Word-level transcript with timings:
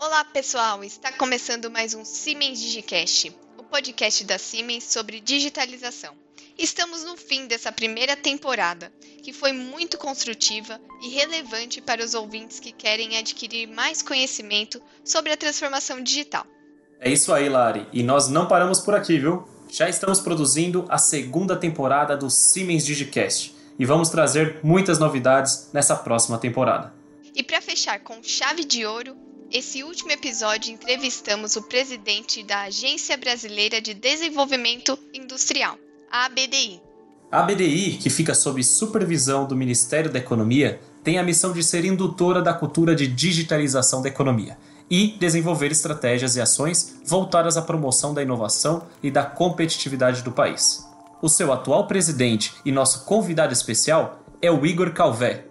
Olá, 0.00 0.24
pessoal! 0.24 0.84
Está 0.84 1.10
começando 1.10 1.68
mais 1.68 1.92
um 1.92 2.04
Siemens 2.04 2.60
Digicast, 2.60 3.36
o 3.58 3.64
podcast 3.64 4.24
da 4.24 4.38
Siemens 4.38 4.84
sobre 4.84 5.18
digitalização. 5.18 6.14
Estamos 6.56 7.02
no 7.02 7.16
fim 7.16 7.48
dessa 7.48 7.72
primeira 7.72 8.14
temporada, 8.14 8.92
que 9.24 9.32
foi 9.32 9.52
muito 9.52 9.98
construtiva 9.98 10.80
e 11.02 11.08
relevante 11.08 11.80
para 11.80 12.04
os 12.04 12.14
ouvintes 12.14 12.60
que 12.60 12.70
querem 12.70 13.18
adquirir 13.18 13.66
mais 13.66 14.00
conhecimento 14.00 14.80
sobre 15.04 15.32
a 15.32 15.36
transformação 15.36 16.00
digital. 16.00 16.46
É 17.00 17.10
isso 17.10 17.34
aí, 17.34 17.48
Lari, 17.48 17.84
e 17.92 18.04
nós 18.04 18.28
não 18.28 18.46
paramos 18.46 18.78
por 18.78 18.94
aqui, 18.94 19.18
viu? 19.18 19.48
Já 19.68 19.88
estamos 19.88 20.20
produzindo 20.20 20.86
a 20.88 20.96
segunda 20.96 21.56
temporada 21.56 22.16
do 22.16 22.30
Siemens 22.30 22.86
Digicast 22.86 23.52
e 23.76 23.84
vamos 23.84 24.10
trazer 24.10 24.60
muitas 24.62 25.00
novidades 25.00 25.70
nessa 25.72 25.96
próxima 25.96 26.38
temporada. 26.38 26.94
E 27.34 27.42
para 27.42 27.60
fechar 27.60 27.98
com 27.98 28.22
chave 28.22 28.64
de 28.64 28.86
ouro, 28.86 29.27
esse 29.50 29.82
último 29.82 30.12
episódio 30.12 30.72
entrevistamos 30.72 31.56
o 31.56 31.62
presidente 31.62 32.42
da 32.42 32.62
Agência 32.62 33.16
Brasileira 33.16 33.80
de 33.80 33.94
Desenvolvimento 33.94 34.98
Industrial, 35.14 35.76
a 36.10 36.26
ABDI. 36.26 36.82
A 37.32 37.40
ABDI, 37.40 37.98
que 37.98 38.10
fica 38.10 38.34
sob 38.34 38.62
supervisão 38.62 39.46
do 39.46 39.56
Ministério 39.56 40.12
da 40.12 40.18
Economia, 40.18 40.80
tem 41.02 41.18
a 41.18 41.22
missão 41.22 41.52
de 41.52 41.62
ser 41.62 41.84
indutora 41.84 42.42
da 42.42 42.52
cultura 42.52 42.94
de 42.94 43.06
digitalização 43.06 44.02
da 44.02 44.08
economia 44.08 44.58
e 44.90 45.16
desenvolver 45.18 45.70
estratégias 45.70 46.36
e 46.36 46.40
ações 46.40 47.00
voltadas 47.04 47.56
à 47.56 47.62
promoção 47.62 48.12
da 48.12 48.22
inovação 48.22 48.86
e 49.02 49.10
da 49.10 49.24
competitividade 49.24 50.22
do 50.22 50.32
país. 50.32 50.86
O 51.22 51.28
seu 51.28 51.52
atual 51.52 51.86
presidente 51.86 52.52
e 52.64 52.72
nosso 52.72 53.04
convidado 53.04 53.52
especial 53.52 54.22
é 54.40 54.50
o 54.50 54.64
Igor 54.64 54.92
Calvé. 54.92 55.47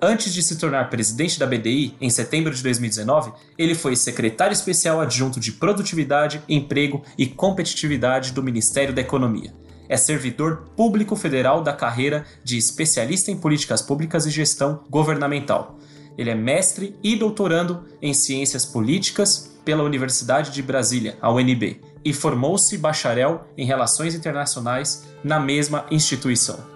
Antes 0.00 0.32
de 0.34 0.42
se 0.42 0.56
tornar 0.56 0.90
presidente 0.90 1.38
da 1.38 1.46
BDI, 1.46 1.94
em 2.00 2.10
setembro 2.10 2.54
de 2.54 2.62
2019, 2.62 3.32
ele 3.56 3.74
foi 3.74 3.96
secretário 3.96 4.52
especial 4.52 5.00
adjunto 5.00 5.40
de 5.40 5.52
Produtividade, 5.52 6.42
Emprego 6.48 7.02
e 7.16 7.26
Competitividade 7.26 8.32
do 8.32 8.42
Ministério 8.42 8.94
da 8.94 9.00
Economia 9.00 9.52
é 9.88 9.96
servidor 9.96 10.64
público 10.76 11.16
federal 11.16 11.62
da 11.62 11.72
carreira 11.72 12.24
de 12.42 12.56
especialista 12.56 13.30
em 13.30 13.36
políticas 13.36 13.82
públicas 13.82 14.26
e 14.26 14.30
gestão 14.30 14.80
governamental. 14.90 15.78
Ele 16.16 16.30
é 16.30 16.34
mestre 16.34 16.96
e 17.02 17.14
doutorando 17.14 17.84
em 18.00 18.14
ciências 18.14 18.64
políticas 18.64 19.54
pela 19.64 19.82
Universidade 19.82 20.50
de 20.50 20.62
Brasília, 20.62 21.18
a 21.20 21.30
UNB, 21.30 21.80
e 22.04 22.12
formou-se 22.12 22.78
bacharel 22.78 23.46
em 23.56 23.66
relações 23.66 24.14
internacionais 24.14 25.04
na 25.22 25.40
mesma 25.40 25.84
instituição. 25.90 26.75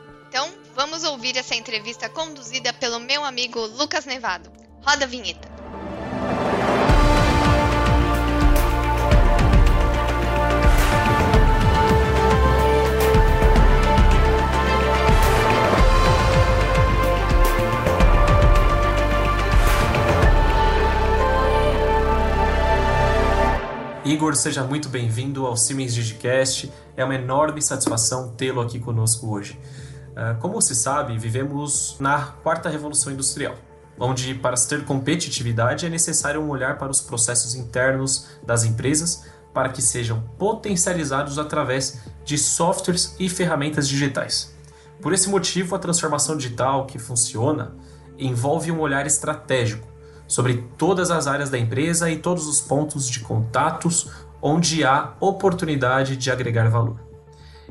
Vamos 0.83 1.05
ouvir 1.05 1.37
essa 1.37 1.55
entrevista 1.55 2.09
conduzida 2.09 2.73
pelo 2.73 2.99
meu 2.99 3.23
amigo 3.23 3.61
Lucas 3.67 4.07
Nevado. 4.07 4.51
Roda 4.81 5.05
a 5.05 5.07
vinheta. 5.07 5.47
Igor, 24.03 24.35
seja 24.35 24.65
muito 24.65 24.89
bem-vindo 24.89 25.47
ao 25.47 25.59
Siemens 25.59 25.93
Digicast. 25.93 26.73
É 26.97 27.05
uma 27.05 27.17
enorme 27.17 27.61
satisfação 27.61 28.35
tê-lo 28.35 28.63
aqui 28.63 28.81
conosco 28.81 29.31
hoje. 29.31 29.59
Ah, 30.17 30.37
como 30.41 30.55
você 30.55 30.75
sabe, 30.75 31.19
vivemos 31.19 31.97
na 32.01 32.27
quarta 32.43 32.69
revolução 32.69 33.13
industrial, 33.13 33.55
onde 33.99 34.35
para 34.35 34.57
se 34.57 34.69
ter 34.69 34.85
competitividade 34.85 35.87
é 35.87 35.89
necessário 35.89 36.41
um 36.41 36.49
olhar 36.49 36.79
para 36.79 36.91
os 36.91 37.01
processos 37.01 37.55
internos 37.55 38.29
das 38.45 38.65
empresas 38.65 39.25
para 39.53 39.69
que 39.69 39.83
sejam 39.83 40.23
potencializados 40.39 41.39
através 41.39 42.01
de 42.25 42.39
softwares 42.39 43.15
e 43.19 43.29
ferramentas 43.29 43.89
digitais. 43.89 44.55
Por 45.01 45.13
esse 45.13 45.29
motivo, 45.29 45.75
a 45.75 45.79
transformação 45.79 46.37
digital 46.37 46.87
que 46.87 46.99
funciona 46.99 47.75
envolve 48.19 48.71
um 48.71 48.81
olhar 48.81 49.07
estratégico 49.07 49.89
sobre 50.29 50.65
todas 50.77 51.11
as 51.11 51.27
áreas 51.27 51.51
da 51.51 51.59
empresa 51.59 52.11
e 52.11 52.17
todos 52.17 52.47
os 52.47 52.61
pontos 52.61 53.09
de 53.09 53.21
contatos 53.21 54.11
onde 54.41 54.85
há 54.85 55.15
oportunidade 55.19 56.17
de 56.17 56.31
agregar 56.31 56.69
valor. 56.69 57.10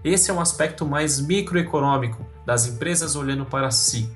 Esse 0.03 0.31
é 0.31 0.33
um 0.33 0.39
aspecto 0.39 0.85
mais 0.85 1.19
microeconômico 1.19 2.25
das 2.45 2.65
empresas 2.67 3.15
olhando 3.15 3.45
para 3.45 3.69
si. 3.69 4.09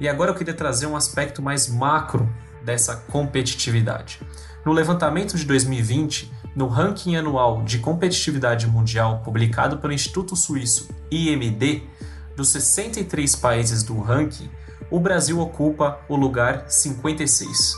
E 0.00 0.08
agora 0.08 0.30
eu 0.30 0.34
queria 0.34 0.54
trazer 0.54 0.86
um 0.86 0.96
aspecto 0.96 1.40
mais 1.40 1.68
macro 1.68 2.28
dessa 2.64 2.96
competitividade. 2.96 4.20
No 4.64 4.72
levantamento 4.72 5.36
de 5.36 5.44
2020, 5.44 6.30
no 6.54 6.66
ranking 6.66 7.16
anual 7.16 7.62
de 7.62 7.78
competitividade 7.78 8.66
mundial 8.66 9.20
publicado 9.24 9.78
pelo 9.78 9.92
Instituto 9.92 10.34
Suíço 10.34 10.88
IMD, 11.10 11.82
dos 12.36 12.48
63 12.48 13.36
países 13.36 13.82
do 13.82 14.00
ranking, 14.00 14.50
o 14.90 14.98
Brasil 14.98 15.38
ocupa 15.38 16.00
o 16.08 16.16
lugar 16.16 16.64
56. 16.68 17.74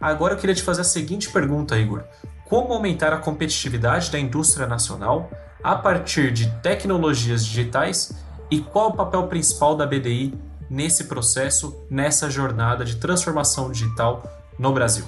Agora 0.00 0.34
eu 0.34 0.38
queria 0.38 0.54
te 0.54 0.62
fazer 0.62 0.80
a 0.80 0.84
seguinte 0.84 1.28
pergunta, 1.30 1.76
Igor: 1.76 2.04
Como 2.46 2.72
aumentar 2.72 3.12
a 3.12 3.18
competitividade 3.18 4.10
da 4.10 4.18
indústria 4.18 4.66
nacional 4.66 5.30
a 5.62 5.74
partir 5.74 6.32
de 6.32 6.50
tecnologias 6.60 7.44
digitais 7.44 8.12
e 8.50 8.60
qual 8.60 8.90
o 8.90 8.92
papel 8.96 9.26
principal 9.26 9.76
da 9.76 9.86
BDI 9.86 10.34
nesse 10.70 11.04
processo, 11.04 11.86
nessa 11.90 12.30
jornada 12.30 12.84
de 12.84 12.96
transformação 12.96 13.70
digital 13.70 14.22
no 14.58 14.72
Brasil? 14.72 15.04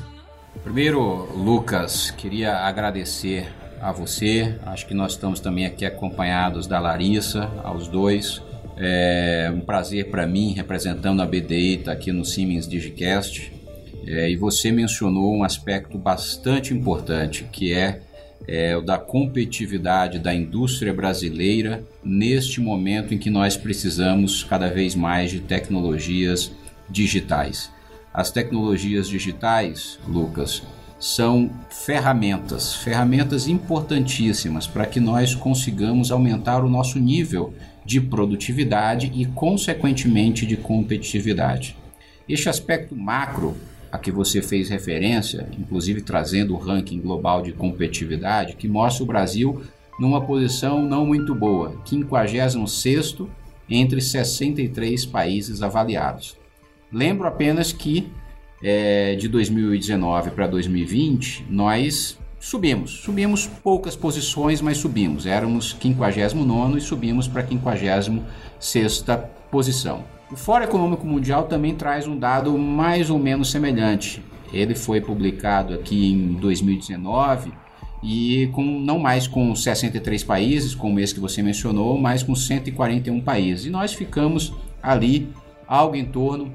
Primeiro, 0.62 1.00
Lucas, 1.34 2.10
queria 2.10 2.58
agradecer 2.58 3.48
a 3.80 3.92
você. 3.92 4.58
Acho 4.66 4.86
que 4.86 4.94
nós 4.94 5.12
estamos 5.12 5.40
também 5.40 5.64
aqui 5.64 5.86
acompanhados 5.86 6.66
da 6.66 6.78
Larissa, 6.78 7.50
aos 7.64 7.88
dois. 7.88 8.42
É 8.76 9.50
um 9.54 9.60
prazer 9.60 10.10
para 10.10 10.26
mim, 10.26 10.52
representando 10.52 11.22
a 11.22 11.26
BDI, 11.26 11.74
estar 11.74 11.84
tá 11.84 11.92
aqui 11.92 12.12
no 12.12 12.24
Siemens 12.24 12.66
Digicast. 12.68 13.52
É, 14.06 14.30
e 14.30 14.36
você 14.36 14.72
mencionou 14.72 15.34
um 15.34 15.44
aspecto 15.44 15.98
bastante 15.98 16.72
importante, 16.72 17.44
que 17.52 17.72
é, 17.72 18.02
é 18.46 18.80
da 18.80 18.98
competitividade 18.98 20.18
da 20.18 20.34
indústria 20.34 20.92
brasileira 20.92 21.84
neste 22.02 22.60
momento 22.60 23.14
em 23.14 23.18
que 23.18 23.30
nós 23.30 23.56
precisamos 23.56 24.42
cada 24.42 24.68
vez 24.68 24.94
mais 24.94 25.30
de 25.30 25.40
tecnologias 25.40 26.50
digitais. 26.88 27.70
As 28.12 28.30
tecnologias 28.30 29.08
digitais, 29.08 29.98
Lucas, 30.06 30.62
são 30.98 31.50
ferramentas, 31.70 32.74
ferramentas 32.74 33.48
importantíssimas 33.48 34.66
para 34.66 34.84
que 34.84 35.00
nós 35.00 35.34
consigamos 35.34 36.10
aumentar 36.10 36.64
o 36.64 36.68
nosso 36.68 36.98
nível 36.98 37.54
de 37.84 38.00
produtividade 38.00 39.10
e, 39.14 39.24
consequentemente, 39.24 40.44
de 40.44 40.56
competitividade. 40.56 41.76
Este 42.28 42.48
aspecto 42.48 42.94
macro 42.94 43.56
a 43.90 43.98
que 43.98 44.10
você 44.10 44.40
fez 44.40 44.68
referência, 44.68 45.48
inclusive 45.58 46.00
trazendo 46.02 46.54
o 46.54 46.58
ranking 46.58 47.00
global 47.00 47.42
de 47.42 47.52
competitividade, 47.52 48.56
que 48.56 48.68
mostra 48.68 49.02
o 49.02 49.06
Brasil 49.06 49.62
numa 49.98 50.20
posição 50.20 50.82
não 50.82 51.04
muito 51.04 51.34
boa, 51.34 51.76
56 51.84 52.56
entre 53.68 54.00
63 54.00 55.06
países 55.06 55.62
avaliados. 55.62 56.36
Lembro 56.92 57.26
apenas 57.26 57.72
que 57.72 58.10
é, 58.62 59.14
de 59.14 59.28
2019 59.28 60.30
para 60.30 60.46
2020 60.46 61.46
nós 61.48 62.18
subimos. 62.38 62.90
Subimos 62.90 63.46
poucas 63.46 63.94
posições, 63.94 64.60
mas 64.60 64.78
subimos. 64.78 65.26
Éramos 65.26 65.76
59 65.80 66.78
e 66.78 66.80
subimos 66.80 67.28
para 67.28 67.46
56 67.46 69.04
posição. 69.50 70.04
O 70.32 70.36
Fórum 70.36 70.64
Econômico 70.64 71.04
Mundial 71.04 71.44
também 71.44 71.74
traz 71.74 72.06
um 72.06 72.16
dado 72.16 72.56
mais 72.56 73.10
ou 73.10 73.18
menos 73.18 73.50
semelhante. 73.50 74.22
Ele 74.52 74.76
foi 74.76 75.00
publicado 75.00 75.74
aqui 75.74 76.12
em 76.12 76.34
2019 76.34 77.52
e 78.00 78.48
com 78.52 78.62
não 78.62 78.98
mais 78.98 79.26
com 79.26 79.54
63 79.54 80.22
países, 80.22 80.72
como 80.72 81.00
esse 81.00 81.14
que 81.14 81.20
você 81.20 81.42
mencionou, 81.42 81.98
mas 81.98 82.22
com 82.22 82.34
141 82.34 83.20
países. 83.20 83.66
E 83.66 83.70
nós 83.70 83.92
ficamos 83.92 84.54
ali 84.80 85.28
algo 85.66 85.96
em 85.96 86.04
torno 86.04 86.52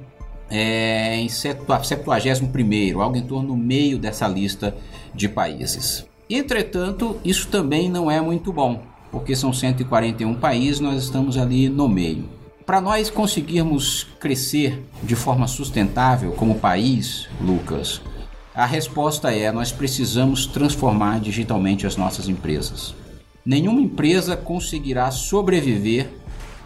é, 0.50 1.18
em 1.18 1.28
71 1.28 3.02
algo 3.02 3.18
em 3.18 3.24
torno 3.24 3.50
no 3.50 3.58
meio 3.58 3.98
dessa 3.98 4.26
lista 4.26 4.74
de 5.14 5.28
países. 5.28 6.06
Entretanto, 6.30 7.20
isso 7.26 7.50
também 7.50 7.90
não 7.90 8.10
é 8.10 8.22
muito 8.22 8.54
bom, 8.54 8.82
porque 9.12 9.36
são 9.36 9.52
141 9.52 10.34
países, 10.36 10.80
nós 10.80 11.04
estamos 11.04 11.38
ali 11.38 11.68
no 11.68 11.90
meio. 11.90 12.35
Para 12.66 12.82
nós 12.82 13.12
conseguirmos 13.12 14.08
crescer 14.20 14.84
de 15.04 15.16
forma 15.16 15.46
sustentável 15.46 16.32
como 16.32 16.60
país, 16.60 17.30
Lucas, 17.40 18.02
a 18.56 18.66
resposta 18.66 19.32
é: 19.32 19.52
nós 19.52 19.72
precisamos 19.72 20.48
transformar 20.48 21.20
digitalmente 21.20 21.86
as 21.86 21.96
nossas 21.96 22.28
empresas. 22.28 22.96
Nenhuma 23.46 23.82
empresa 23.82 24.36
conseguirá 24.36 25.12
sobreviver 25.12 26.10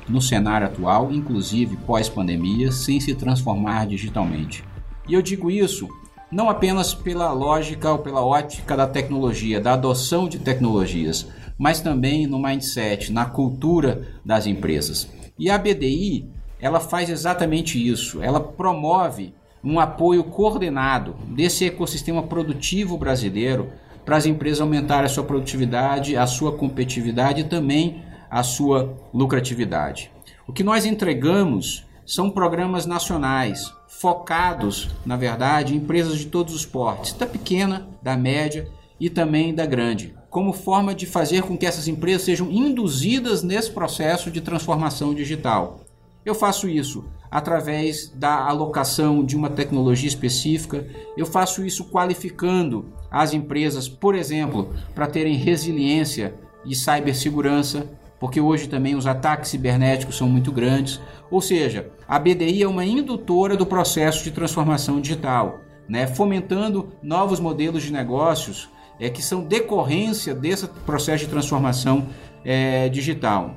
no 0.07 0.22
cenário 0.22 0.68
atual, 0.68 1.12
inclusive 1.12 1.75
pós-pandemia, 1.75 2.72
sem 2.72 3.02
se 3.02 3.13
transformar 3.13 3.86
digitalmente. 3.86 4.63
E 5.06 5.13
eu 5.13 5.22
digo 5.22 5.52
isso 5.52 5.86
não 6.31 6.50
apenas 6.50 6.94
pela 6.94 7.34
lógica 7.34 7.92
ou 7.92 8.00
pela 8.00 8.24
ótica 8.24 8.78
da 8.78 8.88
tecnologia, 8.88 9.60
da 9.60 9.74
adoção 9.74 10.30
de 10.30 10.40
tecnologias, 10.40 11.28
mas 11.57 11.81
também 11.81 12.25
no 12.25 12.42
mindset, 12.42 13.12
na 13.12 13.25
cultura 13.25 14.07
das 14.24 14.45
empresas. 14.48 15.19
E 15.39 15.50
a 15.50 15.57
BDI, 15.57 16.30
ela 16.59 16.81
faz 16.81 17.09
exatamente 17.09 17.80
isso. 17.80 18.21
Ela 18.21 18.41
promove 18.41 19.33
um 19.63 19.80
apoio 19.80 20.25
coordenado 20.25 21.15
desse 21.30 21.65
ecossistema 21.65 22.21
produtivo 22.24 22.97
brasileiro 22.97 23.71
para 24.03 24.18
as 24.18 24.25
empresas 24.25 24.59
aumentarem 24.59 25.06
a 25.06 25.09
sua 25.09 25.24
produtividade, 25.24 26.18
a 26.18 26.27
sua 26.27 26.51
competitividade 26.51 27.41
e 27.41 27.45
também 27.45 28.03
a 28.30 28.44
sua 28.44 28.97
lucratividade. 29.13 30.12
O 30.45 30.51
que 30.51 30.63
nós 30.63 30.86
entregamos 30.86 31.85
são 32.06 32.30
programas 32.30 32.85
nacionais 32.85 33.74
focados, 33.88 34.89
na 35.06 35.15
verdade, 35.15 35.74
em 35.74 35.77
empresas 35.77 36.18
de 36.18 36.25
todos 36.25 36.53
os 36.53 36.65
portes, 36.65 37.13
da 37.13 37.25
pequena, 37.25 37.88
da 38.01 38.18
média 38.18 38.68
e 39.00 39.09
também 39.09 39.53
da 39.53 39.65
grande, 39.65 40.13
como 40.30 40.54
forma 40.54 40.94
de 40.94 41.06
fazer 41.06 41.44
com 41.44 41.58
que 41.58 41.66
essas 41.66 41.88
empresas 41.88 42.24
sejam 42.24 42.52
induzidas 42.52 43.42
nesse 43.42 43.72
processo 43.72 44.30
de 44.30 44.42
transformação 44.42 45.14
digital. 45.14 45.81
Eu 46.26 46.36
faço 46.36 46.68
isso 46.70 47.06
através 47.31 48.10
da 48.10 48.48
alocação 48.48 49.24
de 49.24 49.36
uma 49.36 49.50
tecnologia 49.50 50.08
específica, 50.08 50.88
eu 51.16 51.26
faço 51.26 51.64
isso 51.66 51.86
qualificando 51.86 52.86
as 53.10 53.34
empresas, 53.34 53.88
por 53.88 54.16
exemplo, 54.16 54.74
para 54.96 55.08
terem 55.08 55.36
resiliência 55.36 56.34
e 56.66 56.76
cibersegurança, 56.76 57.88
porque 58.20 58.42
hoje 58.42 58.68
também 58.68 58.96
os 58.96 59.08
ataques 59.08 59.50
cibernéticos 59.50 60.18
são 60.18 60.28
muito 60.28 60.52
grandes. 60.52 61.00
Ou 61.31 61.42
seja, 61.42 61.90
a 62.08 62.20
BDI 62.20 62.64
é 62.64 62.68
uma 62.68 62.84
indutora 62.84 63.56
do 63.56 63.66
processo 63.66 64.24
de 64.24 64.31
transformação 64.31 65.00
digital, 65.00 65.62
né? 65.88 66.06
fomentando 66.06 66.90
novos 67.02 67.40
modelos 67.40 67.84
de 67.84 67.94
negócios 67.94 68.70
é, 69.00 69.10
que 69.10 69.22
são 69.22 69.42
decorrência 69.42 70.34
desse 70.34 70.68
processo 70.86 71.25
de 71.25 71.30
transformação 71.30 72.07
é, 72.44 72.90
digital. 72.90 73.56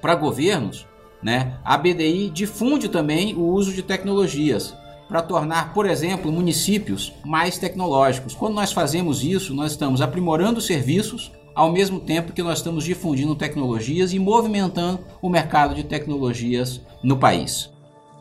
Para 0.00 0.14
governos, 0.14 0.86
né, 1.22 1.58
a 1.64 1.76
BDI 1.76 2.30
difunde 2.30 2.88
também 2.88 3.34
o 3.34 3.42
uso 3.42 3.72
de 3.72 3.82
tecnologias 3.82 4.76
para 5.08 5.22
tornar, 5.22 5.72
por 5.72 5.86
exemplo, 5.86 6.32
municípios 6.32 7.12
mais 7.24 7.58
tecnológicos. 7.58 8.34
Quando 8.34 8.54
nós 8.54 8.72
fazemos 8.72 9.22
isso, 9.22 9.54
nós 9.54 9.72
estamos 9.72 10.00
aprimorando 10.00 10.60
serviços 10.60 11.30
ao 11.54 11.70
mesmo 11.70 12.00
tempo 12.00 12.32
que 12.32 12.42
nós 12.42 12.58
estamos 12.58 12.84
difundindo 12.84 13.34
tecnologias 13.36 14.12
e 14.12 14.18
movimentando 14.18 15.00
o 15.22 15.28
mercado 15.28 15.74
de 15.74 15.84
tecnologias 15.84 16.80
no 17.02 17.16
país. 17.16 17.70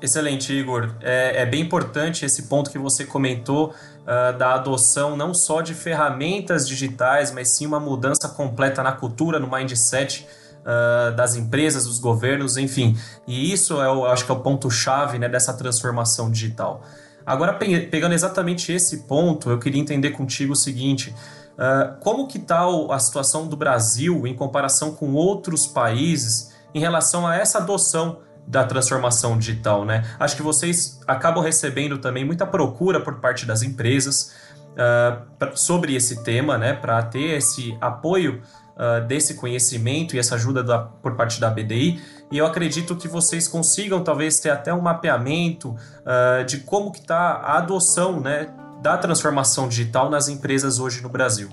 Excelente, 0.02 0.52
Igor. 0.52 0.96
É, 1.02 1.42
é 1.42 1.46
bem 1.46 1.62
importante 1.62 2.26
esse 2.26 2.44
ponto 2.44 2.70
que 2.70 2.78
você 2.78 3.06
comentou 3.06 3.74
uh, 4.04 4.38
da 4.38 4.56
adoção 4.56 5.18
não 5.18 5.34
só 5.34 5.62
de 5.62 5.74
ferramentas 5.74 6.68
digitais, 6.68 7.32
mas 7.32 7.50
sim 7.50 7.66
uma 7.66 7.80
mudança 7.80 8.30
completa 8.30 8.84
na 8.84 8.92
cultura, 8.92 9.40
no 9.40 9.50
mindset 9.50 10.28
uh, 10.62 11.16
das 11.16 11.36
empresas, 11.36 11.86
dos 11.86 12.00
governos, 12.00 12.58
enfim. 12.58 12.98
E 13.28 13.52
isso 13.52 13.82
é, 13.82 13.86
eu 13.86 14.06
acho 14.06 14.26
que 14.26 14.32
é 14.32 14.36
o 14.36 14.40
ponto-chave 14.40 15.20
né, 15.20 15.28
dessa 15.28 15.54
transformação 15.54 16.30
digital. 16.32 16.84
Agora, 17.26 17.54
pe 17.54 17.88
pegando 17.88 18.14
exatamente 18.14 18.72
esse 18.72 19.04
ponto, 19.04 19.50
eu 19.50 19.58
queria 19.58 19.80
entender 19.80 20.12
contigo 20.12 20.54
o 20.54 20.56
seguinte. 20.56 21.16
Uh, 21.54 22.00
como 22.02 22.28
que 22.28 22.38
está 22.38 22.66
a 22.90 23.00
situação 23.00 23.48
do 23.48 23.56
Brasil 23.56 24.26
em 24.26 24.36
comparação 24.36 24.94
com 24.94 25.14
outros 25.14 25.68
países 25.68 26.52
em 26.74 26.80
relação 26.80 27.28
a 27.28 27.36
essa 27.36 27.60
adoção 27.60 28.20
da 28.48 28.64
transformação 28.64 29.38
digital, 29.38 29.86
né? 29.86 30.04
Acho 30.20 30.36
que 30.36 30.42
vocês 30.42 31.00
acabam 31.08 31.44
recebendo 31.44 31.98
também 31.98 32.26
muita 32.26 32.46
procura 32.46 33.00
por 33.00 33.16
parte 33.20 33.46
das 33.46 33.62
empresas 33.62 34.34
uh, 34.74 35.58
sobre 35.58 35.96
esse 35.96 36.24
tema, 36.24 36.58
né? 36.58 36.74
Para 36.74 37.02
ter 37.04 37.38
esse 37.38 37.78
apoio 37.80 38.42
uh, 38.76 39.06
desse 39.08 39.36
conhecimento 39.36 40.16
e 40.16 40.20
essa 40.20 40.36
ajuda 40.36 40.64
da, 40.64 40.80
por 40.80 41.16
parte 41.16 41.40
da 41.40 41.50
BDI. 41.50 42.02
E 42.32 42.38
eu 42.38 42.46
acredito 42.46 42.96
que 42.96 43.08
vocês 43.08 43.48
consigam 43.48 44.04
talvez 44.04 44.40
ter 44.40 44.50
até 44.50 44.74
um 44.74 44.82
mapeamento 44.82 45.70
uh, 45.70 46.44
de 46.46 46.60
como 46.60 46.92
que 46.92 47.00
está 47.00 47.34
a 47.34 47.58
adoção, 47.58 48.20
né? 48.20 48.50
da 48.84 48.98
transformação 48.98 49.70
digital 49.70 50.10
nas 50.10 50.28
empresas 50.28 50.78
hoje 50.78 51.02
no 51.02 51.08
Brasil? 51.08 51.50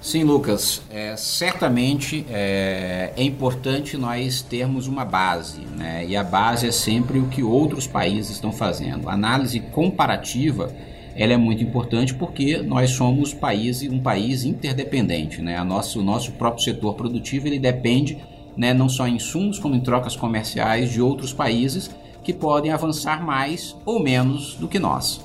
Sim, 0.00 0.24
Lucas. 0.24 0.82
É, 0.90 1.16
certamente 1.16 2.24
é, 2.30 3.12
é, 3.16 3.22
importante 3.22 3.96
nós 3.96 4.42
termos 4.42 4.86
uma 4.86 5.04
base, 5.04 5.62
né? 5.76 6.04
e 6.06 6.16
a 6.16 6.22
base 6.22 6.66
é 6.68 6.72
sempre 6.72 7.18
o 7.18 7.28
que 7.28 7.42
outros 7.42 7.86
países 7.86 8.30
estão 8.30 8.52
fazendo. 8.52 9.08
A 9.08 9.14
análise 9.14 9.58
comparativa 9.60 10.72
ela 11.16 11.32
é 11.32 11.36
muito 11.36 11.64
importante 11.64 12.14
porque 12.14 12.58
nós 12.58 12.90
somos 12.90 13.32
país, 13.32 13.82
um 13.82 13.98
país 13.98 14.44
interdependente. 14.44 15.40
Né? 15.40 15.56
A 15.56 15.64
nosso, 15.64 16.00
o 16.00 16.04
nosso 16.04 16.32
próprio 16.32 16.62
setor 16.62 16.94
produtivo 16.94 17.46
ele 17.46 17.58
depende 17.58 18.18
né, 18.54 18.74
não 18.74 18.88
só 18.88 19.08
em 19.08 19.16
insumos, 19.16 19.58
como 19.58 19.74
em 19.74 19.80
trocas 19.80 20.14
comerciais 20.14 20.92
de 20.92 21.00
outros 21.00 21.32
países 21.32 21.90
que 22.22 22.32
podem 22.32 22.70
avançar 22.70 23.24
mais 23.24 23.74
ou 23.84 24.02
menos 24.02 24.54
do 24.56 24.68
que 24.68 24.78
nós. 24.78 25.24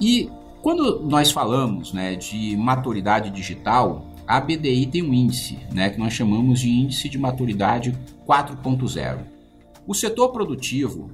E 0.00 0.30
quando 0.62 1.00
nós 1.00 1.32
falamos 1.32 1.92
né, 1.92 2.14
de 2.14 2.56
maturidade 2.56 3.30
digital, 3.30 4.06
a 4.26 4.40
BDI 4.40 4.86
tem 4.86 5.02
um 5.02 5.12
índice, 5.12 5.58
né, 5.74 5.90
que 5.90 5.98
nós 5.98 6.12
chamamos 6.12 6.60
de 6.60 6.70
índice 6.70 7.08
de 7.08 7.18
maturidade 7.18 7.98
4.0. 8.26 9.18
O 9.84 9.92
setor 9.92 10.28
produtivo 10.28 11.10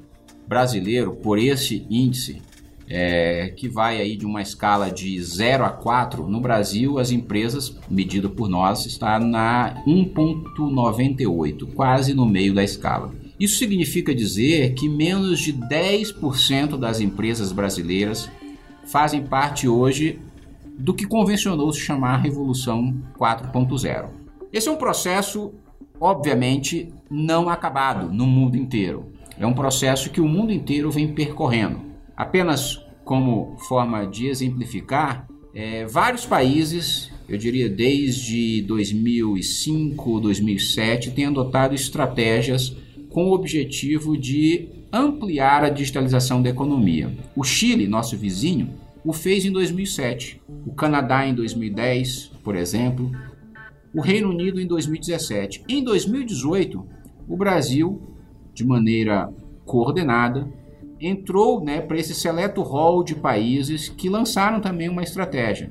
brasileiro, 0.47 1.17
por 1.17 1.39
esse 1.39 1.87
índice, 1.89 2.43
é, 2.91 3.53
que 3.57 3.69
vai 3.69 3.99
aí 4.01 4.17
de 4.17 4.27
uma 4.27 4.43
escala 4.43 4.91
de 4.91 5.21
0 5.23 5.65
a 5.65 5.71
4, 5.71 6.29
no 6.29 6.41
Brasil 6.41 6.99
as 6.99 7.11
empresas, 7.11 7.75
medido 7.89 8.29
por 8.29 8.49
nós, 8.51 8.85
está 8.85 9.19
na 9.19 9.83
1.98, 9.87 11.73
quase 11.75 12.13
no 12.13 12.27
meio 12.27 12.55
da 12.55 12.63
escala. 12.63 13.15
Isso 13.41 13.57
significa 13.57 14.15
dizer 14.15 14.75
que 14.75 14.89
menos 14.89 15.41
de 15.41 15.53
10% 15.53 16.77
das 16.77 17.01
empresas 17.01 17.53
brasileiras 17.53 18.29
fazem 18.91 19.23
parte 19.23 19.69
hoje 19.69 20.19
do 20.79 20.95
que 20.95 21.07
convencionou 21.07 21.73
se 21.73 21.81
chamar 21.81 22.19
Revolução 22.19 22.95
4.0. 23.19 24.09
Esse 24.53 24.69
é 24.69 24.73
um 24.73 24.77
processo, 24.77 25.53
obviamente, 26.01 26.93
não 27.11 27.49
acabado 27.49 28.13
no 28.13 28.27
mundo 28.27 28.57
inteiro. 28.57 29.13
É 29.39 29.47
um 29.47 29.53
processo 29.53 30.11
que 30.11 30.21
o 30.21 30.29
mundo 30.29 30.53
inteiro 30.53 30.91
vem 30.91 31.13
percorrendo. 31.13 31.81
Apenas 32.17 32.85
como 33.05 33.57
forma 33.69 34.07
de 34.07 34.27
exemplificar, 34.27 35.27
é, 35.55 35.87
vários 35.87 36.27
países, 36.27 37.11
eu 37.29 37.39
diria 37.39 37.69
desde 37.69 38.63
2005, 38.63 40.21
2007, 40.21 41.11
têm 41.13 41.27
adotado 41.27 41.75
estratégias 41.75 42.77
com 43.11 43.27
o 43.27 43.33
objetivo 43.33 44.17
de 44.17 44.78
ampliar 44.93 45.65
a 45.65 45.69
digitalização 45.69 46.43
da 46.43 46.51
economia. 46.51 47.11
O 47.37 47.45
Chile, 47.45 47.87
nosso 47.87 48.17
vizinho, 48.17 48.75
o 49.05 49.13
fez 49.13 49.45
em 49.45 49.53
2007, 49.53 50.43
o 50.67 50.73
Canadá 50.73 51.27
em 51.27 51.35
2010, 51.35 52.33
por 52.43 52.57
exemplo, 52.57 53.11
o 53.95 54.01
Reino 54.01 54.31
Unido 54.31 54.61
em 54.61 54.67
2017. 54.67 55.65
Em 55.69 55.83
2018, 55.83 56.85
o 57.29 57.37
Brasil, 57.37 58.03
de 58.53 58.65
maneira 58.65 59.33
coordenada, 59.65 60.49
entrou 61.01 61.63
né, 61.63 61.81
para 61.81 61.99
esse 61.99 62.15
seleto 62.15 62.63
hall 62.63 63.05
de 63.05 63.15
países 63.15 63.89
que 63.89 64.09
lançaram 64.09 64.61
também 64.61 64.89
uma 64.89 65.03
estratégia. 65.03 65.71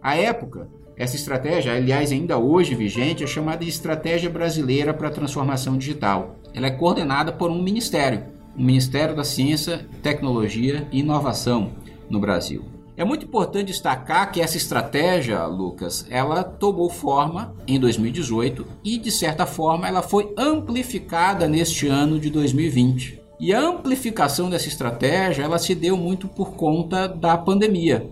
À 0.00 0.16
época, 0.16 0.68
essa 0.96 1.16
estratégia, 1.16 1.72
aliás, 1.72 2.12
ainda 2.12 2.38
hoje 2.38 2.74
vigente, 2.74 3.24
é 3.24 3.26
chamada 3.26 3.64
de 3.64 3.70
Estratégia 3.70 4.30
Brasileira 4.30 4.92
para 4.92 5.08
a 5.08 5.12
Transformação 5.12 5.76
Digital. 5.76 6.36
Ela 6.54 6.66
é 6.66 6.70
coordenada 6.70 7.32
por 7.32 7.50
um 7.50 7.62
ministério, 7.62 8.24
o 8.56 8.62
Ministério 8.62 9.16
da 9.16 9.24
Ciência, 9.24 9.86
Tecnologia 10.02 10.86
e 10.92 11.00
Inovação 11.00 11.72
no 12.08 12.20
Brasil. 12.20 12.64
É 12.94 13.04
muito 13.04 13.24
importante 13.24 13.68
destacar 13.68 14.30
que 14.30 14.40
essa 14.40 14.56
estratégia, 14.56 15.46
Lucas, 15.46 16.06
ela 16.10 16.44
tomou 16.44 16.90
forma 16.90 17.54
em 17.66 17.80
2018 17.80 18.66
e, 18.84 18.98
de 18.98 19.10
certa 19.10 19.46
forma, 19.46 19.88
ela 19.88 20.02
foi 20.02 20.34
amplificada 20.36 21.48
neste 21.48 21.86
ano 21.86 22.20
de 22.20 22.28
2020. 22.28 23.20
E 23.40 23.52
a 23.52 23.60
amplificação 23.60 24.50
dessa 24.50 24.68
estratégia, 24.68 25.42
ela 25.42 25.58
se 25.58 25.74
deu 25.74 25.96
muito 25.96 26.28
por 26.28 26.54
conta 26.54 27.08
da 27.08 27.36
pandemia. 27.36 28.10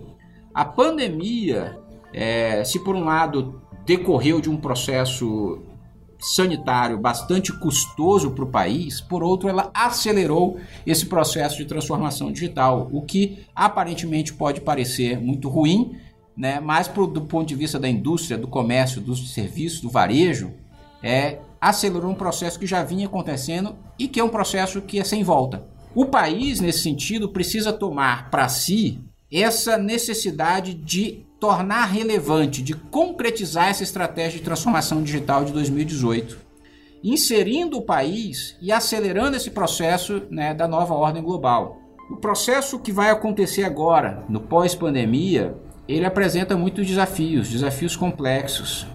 A 0.53 0.65
pandemia, 0.65 1.77
é, 2.11 2.63
se 2.65 2.83
por 2.83 2.95
um 2.95 3.05
lado 3.05 3.61
decorreu 3.85 4.41
de 4.41 4.49
um 4.49 4.57
processo 4.57 5.59
sanitário 6.21 6.99
bastante 6.99 7.51
custoso 7.51 8.31
para 8.31 8.43
o 8.43 8.51
país, 8.51 9.01
por 9.01 9.23
outro, 9.23 9.49
ela 9.49 9.71
acelerou 9.73 10.59
esse 10.85 11.07
processo 11.07 11.57
de 11.57 11.65
transformação 11.65 12.31
digital, 12.31 12.87
o 12.91 13.01
que 13.01 13.45
aparentemente 13.55 14.33
pode 14.33 14.61
parecer 14.61 15.19
muito 15.19 15.49
ruim, 15.49 15.97
né? 16.37 16.59
mas 16.59 16.87
pro, 16.87 17.07
do 17.07 17.21
ponto 17.21 17.47
de 17.47 17.55
vista 17.55 17.79
da 17.79 17.89
indústria, 17.89 18.37
do 18.37 18.47
comércio, 18.47 19.01
dos 19.01 19.33
serviços, 19.33 19.81
do 19.81 19.89
varejo, 19.89 20.53
é, 21.01 21.39
acelerou 21.59 22.11
um 22.11 22.15
processo 22.15 22.59
que 22.59 22.67
já 22.67 22.83
vinha 22.83 23.07
acontecendo 23.07 23.75
e 23.97 24.07
que 24.07 24.19
é 24.19 24.23
um 24.23 24.29
processo 24.29 24.81
que 24.81 24.99
é 24.99 25.03
sem 25.03 25.23
volta. 25.23 25.65
O 25.93 26.05
país, 26.05 26.61
nesse 26.61 26.83
sentido, 26.83 27.29
precisa 27.29 27.73
tomar 27.73 28.29
para 28.29 28.47
si 28.47 28.99
essa 29.31 29.77
necessidade 29.77 30.73
de 30.73 31.25
tornar 31.41 31.85
relevante, 31.85 32.61
de 32.61 32.75
concretizar 32.75 33.69
essa 33.69 33.81
estratégia 33.81 34.37
de 34.37 34.45
transformação 34.45 35.01
digital 35.01 35.43
de 35.43 35.51
2018, 35.51 36.37
inserindo 37.03 37.79
o 37.79 37.81
país 37.81 38.55
e 38.61 38.71
acelerando 38.71 39.35
esse 39.35 39.49
processo 39.49 40.21
né, 40.29 40.53
da 40.53 40.67
nova 40.67 40.93
ordem 40.93 41.23
global. 41.23 41.79
O 42.11 42.17
processo 42.17 42.77
que 42.77 42.91
vai 42.91 43.09
acontecer 43.09 43.63
agora, 43.63 44.23
no 44.29 44.39
pós-pandemia, 44.39 45.55
ele 45.87 46.05
apresenta 46.05 46.55
muitos 46.55 46.85
desafios, 46.85 47.49
desafios 47.49 47.95
complexos. 47.95 48.85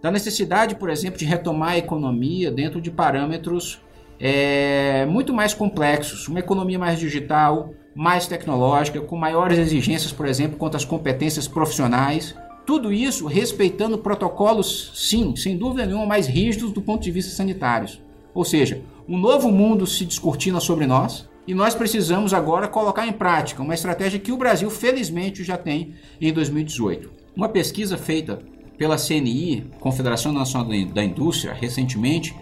Da 0.00 0.10
necessidade, 0.10 0.76
por 0.76 0.88
exemplo, 0.88 1.18
de 1.18 1.26
retomar 1.26 1.72
a 1.72 1.78
economia 1.78 2.50
dentro 2.50 2.80
de 2.80 2.90
parâmetros 2.90 3.82
é, 4.18 5.04
muito 5.04 5.34
mais 5.34 5.52
complexos, 5.52 6.28
uma 6.28 6.38
economia 6.38 6.78
mais 6.78 6.98
digital, 6.98 7.74
mais 7.94 8.26
tecnológica, 8.26 9.00
com 9.00 9.16
maiores 9.16 9.58
exigências, 9.58 10.12
por 10.12 10.26
exemplo, 10.26 10.56
quanto 10.56 10.76
às 10.76 10.84
competências 10.84 11.46
profissionais. 11.46 12.34
Tudo 12.66 12.92
isso 12.92 13.26
respeitando 13.26 13.98
protocolos, 13.98 14.92
sim, 14.94 15.36
sem 15.36 15.56
dúvida 15.56 15.86
nenhuma, 15.86 16.06
mais 16.06 16.26
rígidos 16.26 16.72
do 16.72 16.82
ponto 16.82 17.02
de 17.02 17.10
vista 17.10 17.30
sanitário. 17.30 17.88
Ou 18.34 18.44
seja, 18.44 18.82
um 19.08 19.18
novo 19.18 19.50
mundo 19.52 19.86
se 19.86 20.04
descortina 20.04 20.58
sobre 20.60 20.86
nós 20.86 21.28
e 21.46 21.54
nós 21.54 21.74
precisamos 21.74 22.32
agora 22.32 22.66
colocar 22.66 23.06
em 23.06 23.12
prática 23.12 23.62
uma 23.62 23.74
estratégia 23.74 24.18
que 24.18 24.32
o 24.32 24.36
Brasil, 24.36 24.70
felizmente, 24.70 25.44
já 25.44 25.56
tem 25.56 25.94
em 26.20 26.32
2018. 26.32 27.10
Uma 27.36 27.48
pesquisa 27.48 27.98
feita 27.98 28.40
pela 28.78 28.96
CNI, 28.96 29.70
Confederação 29.78 30.32
Nacional 30.32 30.68
da 30.86 31.04
Indústria, 31.04 31.52
recentemente, 31.52 32.34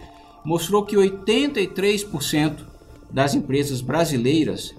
mostrou 0.45 0.85
que 0.85 0.97
83% 0.97 2.59
das 3.11 3.35
empresas 3.35 3.81
brasileiras 3.81 4.75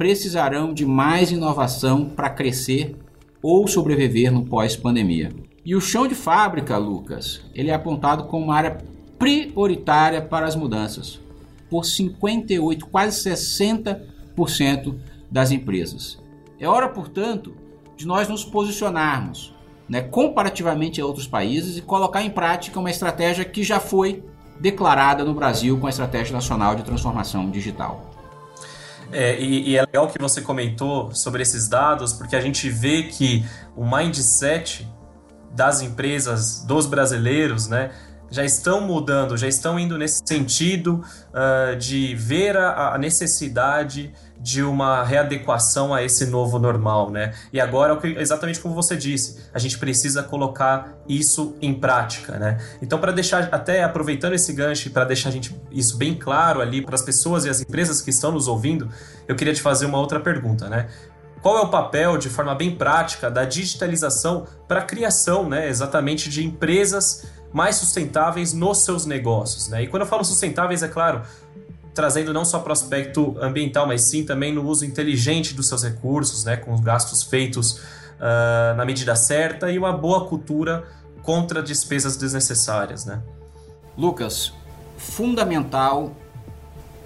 precisarão 0.00 0.72
de 0.72 0.86
mais 0.86 1.30
inovação 1.30 2.06
para 2.08 2.30
crescer 2.30 2.96
ou 3.42 3.68
sobreviver 3.68 4.32
no 4.32 4.46
pós-pandemia. 4.46 5.30
E 5.62 5.76
o 5.76 5.80
chão 5.80 6.08
de 6.08 6.14
fábrica, 6.14 6.78
Lucas, 6.78 7.42
ele 7.54 7.68
é 7.68 7.74
apontado 7.74 8.24
como 8.24 8.46
uma 8.46 8.56
área 8.56 8.78
prioritária 9.18 10.22
para 10.22 10.46
as 10.46 10.56
mudanças, 10.56 11.20
por 11.68 11.84
58, 11.84 12.86
quase 12.86 13.28
60% 13.28 14.98
das 15.30 15.50
empresas. 15.50 16.18
É 16.58 16.66
hora, 16.66 16.88
portanto, 16.88 17.54
de 17.94 18.06
nós 18.06 18.26
nos 18.26 18.42
posicionarmos 18.42 19.54
né, 19.86 20.00
comparativamente 20.00 20.98
a 20.98 21.04
outros 21.04 21.26
países 21.26 21.76
e 21.76 21.82
colocar 21.82 22.22
em 22.22 22.30
prática 22.30 22.80
uma 22.80 22.90
estratégia 22.90 23.44
que 23.44 23.62
já 23.62 23.78
foi 23.78 24.24
declarada 24.58 25.26
no 25.26 25.34
Brasil 25.34 25.78
com 25.78 25.86
a 25.86 25.90
Estratégia 25.90 26.32
Nacional 26.32 26.74
de 26.74 26.84
Transformação 26.84 27.50
Digital. 27.50 28.19
É, 29.12 29.40
e, 29.40 29.70
e, 29.70 29.76
é 29.76 29.80
legal 29.80 30.08
que 30.08 30.18
você 30.18 30.40
comentou 30.40 31.12
sobre 31.14 31.42
esses 31.42 31.68
dados, 31.68 32.12
porque 32.12 32.36
a 32.36 32.40
gente 32.40 32.68
vê 32.70 33.04
que 33.04 33.44
o 33.76 33.84
mindset 33.84 34.88
das 35.52 35.82
empresas, 35.82 36.64
dos 36.64 36.86
brasileiros, 36.86 37.66
né, 37.66 37.90
já 38.30 38.44
estão 38.44 38.80
mudando, 38.80 39.36
já 39.36 39.48
estão 39.48 39.78
indo 39.78 39.98
nesse 39.98 40.22
sentido 40.24 41.02
uh, 41.30 41.76
de 41.76 42.14
ver 42.14 42.56
a, 42.56 42.94
a 42.94 42.98
necessidade 42.98 44.12
de 44.40 44.62
uma 44.62 45.04
readequação 45.04 45.92
a 45.92 46.02
esse 46.02 46.24
novo 46.26 46.58
normal, 46.58 47.10
né? 47.10 47.34
E 47.52 47.60
agora, 47.60 47.98
exatamente 48.18 48.58
como 48.58 48.74
você 48.74 48.96
disse, 48.96 49.38
a 49.52 49.58
gente 49.58 49.78
precisa 49.78 50.22
colocar 50.22 50.94
isso 51.06 51.54
em 51.60 51.74
prática, 51.74 52.38
né? 52.38 52.58
Então, 52.80 52.98
para 52.98 53.12
deixar, 53.12 53.50
até 53.52 53.84
aproveitando 53.84 54.32
esse 54.32 54.52
gancho, 54.54 54.90
para 54.90 55.04
deixar 55.04 55.28
a 55.28 55.32
gente 55.32 55.54
isso 55.70 55.98
bem 55.98 56.14
claro 56.14 56.62
ali 56.62 56.80
para 56.80 56.94
as 56.94 57.02
pessoas 57.02 57.44
e 57.44 57.50
as 57.50 57.60
empresas 57.60 58.00
que 58.00 58.08
estão 58.08 58.32
nos 58.32 58.48
ouvindo, 58.48 58.88
eu 59.28 59.36
queria 59.36 59.52
te 59.52 59.60
fazer 59.60 59.84
uma 59.84 59.98
outra 59.98 60.18
pergunta, 60.18 60.68
né? 60.68 60.88
Qual 61.42 61.58
é 61.58 61.60
o 61.60 61.68
papel, 61.68 62.16
de 62.18 62.28
forma 62.28 62.54
bem 62.54 62.74
prática, 62.74 63.30
da 63.30 63.44
digitalização 63.44 64.46
para 64.66 64.80
a 64.80 64.82
criação, 64.82 65.48
né, 65.48 65.68
exatamente, 65.68 66.28
de 66.28 66.44
empresas 66.44 67.26
mais 67.52 67.76
sustentáveis 67.76 68.52
nos 68.52 68.84
seus 68.84 69.06
negócios, 69.06 69.68
né? 69.68 69.82
E 69.82 69.86
quando 69.86 70.02
eu 70.02 70.08
falo 70.08 70.24
sustentáveis, 70.24 70.82
é 70.82 70.88
claro, 70.88 71.22
trazendo 71.94 72.32
não 72.32 72.44
só 72.44 72.58
para 72.60 72.70
o 72.70 72.72
aspecto 72.72 73.36
ambiental, 73.40 73.86
mas 73.86 74.02
sim 74.02 74.24
também 74.24 74.52
no 74.52 74.66
uso 74.66 74.84
inteligente 74.84 75.54
dos 75.54 75.68
seus 75.68 75.82
recursos, 75.82 76.44
né, 76.44 76.56
com 76.56 76.72
os 76.72 76.80
gastos 76.80 77.22
feitos 77.22 77.72
uh, 77.72 78.76
na 78.76 78.84
medida 78.84 79.14
certa 79.16 79.70
e 79.70 79.78
uma 79.78 79.92
boa 79.92 80.26
cultura 80.26 80.84
contra 81.22 81.62
despesas 81.62 82.16
desnecessárias. 82.16 83.04
Né? 83.04 83.20
Lucas, 83.96 84.52
fundamental 84.96 86.14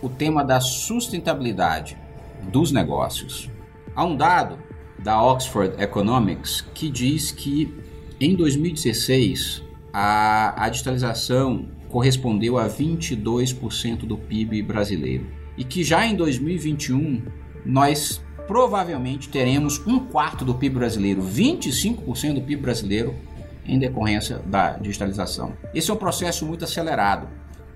o 0.03 0.09
tema 0.09 0.45
da 0.45 0.61
sustentabilidade 0.61 1.97
dos 2.43 2.71
negócios. 2.71 3.51
Há 3.97 4.05
um 4.05 4.17
dado 4.17 4.59
da 4.99 5.23
Oxford 5.23 5.75
Economics 5.83 6.61
que 6.75 6.91
diz 6.91 7.31
que 7.31 7.75
em 8.21 8.37
2016 8.37 9.63
a, 9.93 10.65
a 10.65 10.69
digitalização 10.69 11.69
correspondeu 11.95 12.59
a 12.59 12.69
22% 12.69 13.99
do 13.99 14.19
PIB 14.19 14.63
brasileiro. 14.63 15.29
E 15.57 15.63
que 15.63 15.85
já 15.85 16.05
em 16.05 16.17
2021 16.17 17.23
nós 17.65 18.21
provavelmente 18.49 19.29
teremos 19.29 19.79
um 19.87 20.01
quarto 20.01 20.45
do 20.45 20.57
PIB 20.57 20.75
brasileiro, 20.75 21.23
25% 21.23 22.35
do 22.35 22.41
PIB 22.41 22.57
brasileiro 22.57 23.15
em 23.65 23.79
decorrência 23.79 24.41
da 24.45 24.73
digitalização. 24.73 25.53
Esse 25.73 25.89
é 25.89 25.95
um 25.95 25.97
processo 25.97 26.45
muito 26.45 26.65
acelerado, 26.65 27.29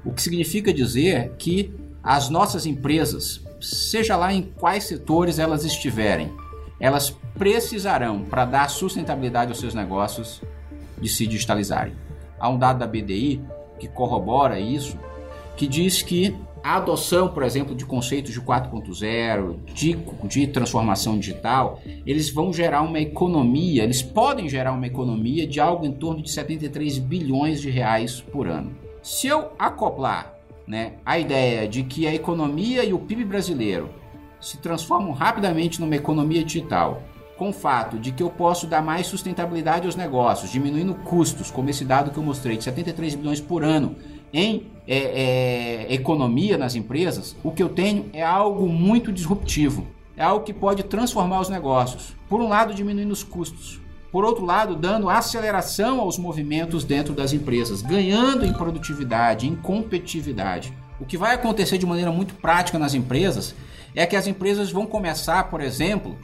o 0.04 0.12
que 0.12 0.20
significa 0.20 0.74
dizer 0.74 1.34
que 1.38 1.72
as 2.02 2.28
nossas 2.28 2.66
empresas, 2.66 3.40
seja 3.60 4.16
lá 4.16 4.34
em 4.34 4.42
quais 4.42 4.82
setores 4.82 5.38
elas 5.38 5.64
estiverem, 5.64 6.32
elas 6.80 7.10
precisarão, 7.38 8.24
para 8.24 8.44
dar 8.44 8.68
sustentabilidade 8.68 9.52
aos 9.52 9.60
seus 9.60 9.74
negócios, 9.74 10.42
de 11.00 11.08
se 11.08 11.24
digitalizarem. 11.24 11.94
Há 12.40 12.48
um 12.48 12.58
dado 12.58 12.80
da 12.80 12.86
BDI 12.86 13.40
que 13.78 13.88
corrobora 13.88 14.58
isso, 14.58 14.98
que 15.56 15.66
diz 15.66 16.02
que 16.02 16.36
a 16.62 16.76
adoção, 16.76 17.28
por 17.28 17.42
exemplo, 17.42 17.74
de 17.74 17.84
conceitos 17.84 18.32
de 18.32 18.40
4.0, 18.40 19.56
de, 19.72 19.98
de 20.24 20.46
transformação 20.48 21.18
digital, 21.18 21.80
eles 22.06 22.30
vão 22.30 22.52
gerar 22.52 22.82
uma 22.82 23.00
economia, 23.00 23.84
eles 23.84 24.02
podem 24.02 24.48
gerar 24.48 24.72
uma 24.72 24.86
economia 24.86 25.46
de 25.46 25.60
algo 25.60 25.86
em 25.86 25.92
torno 25.92 26.22
de 26.22 26.30
73 26.30 26.98
bilhões 26.98 27.60
de 27.60 27.70
reais 27.70 28.20
por 28.20 28.46
ano. 28.46 28.72
Se 29.02 29.26
eu 29.28 29.52
acoplar 29.58 30.34
né, 30.66 30.94
a 31.06 31.18
ideia 31.18 31.66
de 31.66 31.82
que 31.84 32.06
a 32.06 32.14
economia 32.14 32.84
e 32.84 32.92
o 32.92 32.98
PIB 32.98 33.24
brasileiro 33.24 33.88
se 34.40 34.58
transformam 34.58 35.12
rapidamente 35.12 35.80
numa 35.80 35.96
economia 35.96 36.44
digital 36.44 37.02
com 37.38 37.50
o 37.50 37.52
fato 37.52 37.98
de 37.98 38.10
que 38.10 38.22
eu 38.22 38.28
posso 38.28 38.66
dar 38.66 38.82
mais 38.82 39.06
sustentabilidade 39.06 39.86
aos 39.86 39.94
negócios, 39.94 40.50
diminuindo 40.50 40.92
custos, 40.92 41.50
como 41.52 41.70
esse 41.70 41.84
dado 41.84 42.10
que 42.10 42.18
eu 42.18 42.22
mostrei, 42.22 42.56
de 42.56 42.64
73 42.64 43.14
bilhões 43.14 43.40
por 43.40 43.62
ano 43.62 43.94
em 44.32 44.66
é, 44.86 45.86
é, 45.86 45.94
economia 45.94 46.58
nas 46.58 46.74
empresas, 46.74 47.36
o 47.44 47.52
que 47.52 47.62
eu 47.62 47.68
tenho 47.68 48.06
é 48.12 48.22
algo 48.22 48.68
muito 48.68 49.12
disruptivo. 49.12 49.86
É 50.16 50.22
algo 50.22 50.44
que 50.44 50.52
pode 50.52 50.82
transformar 50.82 51.40
os 51.40 51.48
negócios. 51.48 52.16
Por 52.28 52.40
um 52.40 52.48
lado, 52.48 52.74
diminuindo 52.74 53.12
os 53.12 53.22
custos. 53.22 53.80
Por 54.10 54.24
outro 54.24 54.44
lado, 54.44 54.74
dando 54.74 55.08
aceleração 55.08 56.00
aos 56.00 56.18
movimentos 56.18 56.82
dentro 56.82 57.14
das 57.14 57.32
empresas, 57.32 57.82
ganhando 57.82 58.44
em 58.44 58.52
produtividade, 58.52 59.46
em 59.46 59.54
competitividade. 59.54 60.76
O 60.98 61.04
que 61.04 61.16
vai 61.16 61.34
acontecer 61.34 61.78
de 61.78 61.86
maneira 61.86 62.10
muito 62.10 62.34
prática 62.34 62.78
nas 62.78 62.94
empresas 62.94 63.54
é 63.94 64.04
que 64.06 64.16
as 64.16 64.26
empresas 64.26 64.72
vão 64.72 64.86
começar, 64.86 65.44
por 65.44 65.60
exemplo, 65.60 66.18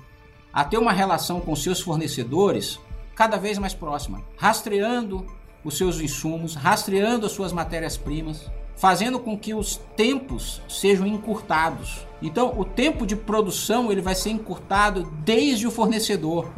a 0.54 0.64
ter 0.64 0.78
uma 0.78 0.92
relação 0.92 1.40
com 1.40 1.56
seus 1.56 1.80
fornecedores 1.80 2.78
cada 3.16 3.36
vez 3.36 3.58
mais 3.58 3.74
próxima, 3.74 4.22
rastreando 4.36 5.26
os 5.64 5.76
seus 5.76 6.00
insumos, 6.00 6.54
rastreando 6.54 7.26
as 7.26 7.32
suas 7.32 7.52
matérias-primas, 7.52 8.48
fazendo 8.76 9.18
com 9.18 9.36
que 9.36 9.52
os 9.52 9.76
tempos 9.96 10.62
sejam 10.68 11.06
encurtados. 11.06 12.06
Então, 12.22 12.54
o 12.56 12.64
tempo 12.64 13.04
de 13.04 13.16
produção 13.16 13.90
ele 13.90 14.00
vai 14.00 14.14
ser 14.14 14.30
encurtado 14.30 15.10
desde 15.24 15.66
o 15.66 15.70
fornecedor. 15.70 16.52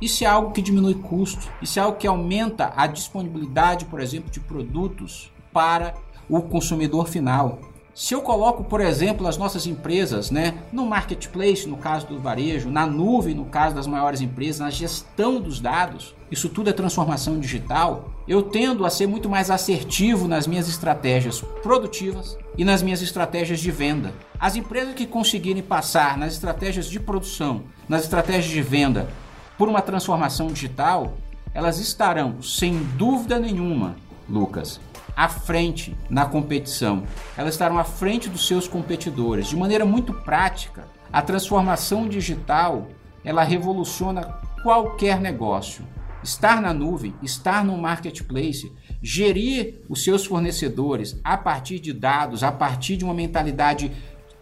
Isso 0.00 0.24
é 0.24 0.26
algo 0.26 0.52
que 0.52 0.62
diminui 0.62 0.94
custo, 0.94 1.50
isso 1.60 1.78
é 1.78 1.82
algo 1.82 1.98
que 1.98 2.06
aumenta 2.06 2.72
a 2.76 2.86
disponibilidade, 2.86 3.84
por 3.86 4.00
exemplo, 4.00 4.30
de 4.30 4.40
produtos 4.40 5.32
para 5.52 5.94
o 6.28 6.40
consumidor 6.42 7.08
final. 7.08 7.58
Se 7.98 8.12
eu 8.12 8.20
coloco, 8.20 8.62
por 8.62 8.82
exemplo, 8.82 9.26
as 9.26 9.38
nossas 9.38 9.66
empresas 9.66 10.30
né, 10.30 10.58
no 10.70 10.84
marketplace, 10.84 11.66
no 11.66 11.78
caso 11.78 12.06
do 12.06 12.18
varejo, 12.18 12.68
na 12.68 12.86
nuvem, 12.86 13.34
no 13.34 13.46
caso 13.46 13.74
das 13.74 13.86
maiores 13.86 14.20
empresas, 14.20 14.60
na 14.60 14.68
gestão 14.68 15.40
dos 15.40 15.60
dados, 15.60 16.14
isso 16.30 16.50
tudo 16.50 16.68
é 16.68 16.74
transformação 16.74 17.40
digital, 17.40 18.10
eu 18.28 18.42
tendo 18.42 18.84
a 18.84 18.90
ser 18.90 19.06
muito 19.06 19.30
mais 19.30 19.50
assertivo 19.50 20.28
nas 20.28 20.46
minhas 20.46 20.68
estratégias 20.68 21.40
produtivas 21.62 22.36
e 22.58 22.66
nas 22.66 22.82
minhas 22.82 23.00
estratégias 23.00 23.60
de 23.60 23.70
venda. 23.70 24.12
As 24.38 24.56
empresas 24.56 24.92
que 24.92 25.06
conseguirem 25.06 25.62
passar 25.62 26.18
nas 26.18 26.34
estratégias 26.34 26.90
de 26.90 27.00
produção, 27.00 27.62
nas 27.88 28.02
estratégias 28.02 28.52
de 28.52 28.60
venda, 28.60 29.08
por 29.56 29.70
uma 29.70 29.80
transformação 29.80 30.48
digital, 30.48 31.14
elas 31.54 31.78
estarão, 31.78 32.42
sem 32.42 32.76
dúvida 32.98 33.38
nenhuma, 33.38 33.96
Lucas, 34.28 34.80
à 35.16 35.28
frente 35.28 35.96
na 36.10 36.26
competição. 36.26 37.04
Elas 37.36 37.54
estarão 37.54 37.78
à 37.78 37.84
frente 37.84 38.28
dos 38.28 38.46
seus 38.46 38.68
competidores. 38.68 39.48
De 39.48 39.56
maneira 39.56 39.86
muito 39.86 40.12
prática, 40.12 40.86
a 41.10 41.22
transformação 41.22 42.06
digital 42.06 42.88
ela 43.24 43.42
revoluciona 43.42 44.22
qualquer 44.62 45.20
negócio. 45.20 45.84
Estar 46.22 46.60
na 46.60 46.74
nuvem, 46.74 47.14
estar 47.22 47.64
no 47.64 47.76
marketplace, 47.78 48.72
gerir 49.02 49.80
os 49.88 50.04
seus 50.04 50.24
fornecedores 50.24 51.18
a 51.24 51.36
partir 51.36 51.78
de 51.78 51.92
dados, 51.92 52.42
a 52.42 52.52
partir 52.52 52.96
de 52.96 53.04
uma 53.04 53.14
mentalidade 53.14 53.92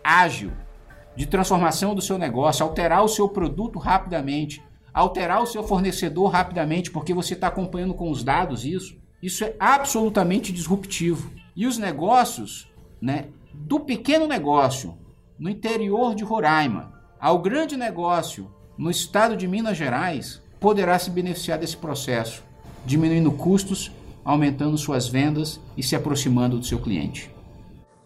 ágil, 0.02 0.50
de 1.14 1.26
transformação 1.26 1.94
do 1.94 2.02
seu 2.02 2.18
negócio, 2.18 2.64
alterar 2.64 3.04
o 3.04 3.08
seu 3.08 3.28
produto 3.28 3.78
rapidamente, 3.78 4.62
alterar 4.92 5.42
o 5.42 5.46
seu 5.46 5.62
fornecedor 5.62 6.30
rapidamente, 6.30 6.90
porque 6.90 7.14
você 7.14 7.34
está 7.34 7.48
acompanhando 7.48 7.94
com 7.94 8.10
os 8.10 8.24
dados 8.24 8.64
isso. 8.64 8.96
Isso 9.24 9.42
é 9.42 9.54
absolutamente 9.58 10.52
disruptivo. 10.52 11.32
E 11.56 11.66
os 11.66 11.78
negócios, 11.78 12.68
né, 13.00 13.28
do 13.54 13.80
pequeno 13.80 14.26
negócio 14.28 14.98
no 15.38 15.48
interior 15.48 16.14
de 16.14 16.22
Roraima 16.22 16.92
ao 17.18 17.38
grande 17.38 17.74
negócio 17.74 18.50
no 18.76 18.90
estado 18.90 19.34
de 19.34 19.48
Minas 19.48 19.78
Gerais, 19.78 20.42
poderá 20.60 20.98
se 20.98 21.08
beneficiar 21.08 21.58
desse 21.58 21.74
processo, 21.74 22.42
diminuindo 22.84 23.32
custos, 23.32 23.90
aumentando 24.22 24.76
suas 24.76 25.08
vendas 25.08 25.58
e 25.74 25.82
se 25.82 25.96
aproximando 25.96 26.58
do 26.58 26.66
seu 26.66 26.78
cliente. 26.78 27.30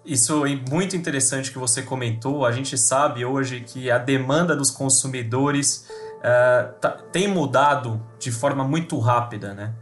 Isso 0.05 0.47
é 0.47 0.55
muito 0.71 0.95
interessante 0.95 1.51
que 1.51 1.59
você 1.59 1.83
comentou. 1.83 2.47
A 2.47 2.53
gente 2.53 2.79
sabe 2.79 3.25
hoje 3.25 3.65
que 3.67 3.91
a 3.91 3.99
demanda 3.99 4.55
dos 4.55 4.71
consumidores 4.71 5.85
uh, 6.19 6.73
tá, 6.81 6.91
tem 7.11 7.27
mudado 7.27 8.01
de 8.21 8.31
forma 8.31 8.63
muito 8.63 8.97
rápida, 9.01 9.53
né? 9.53 9.75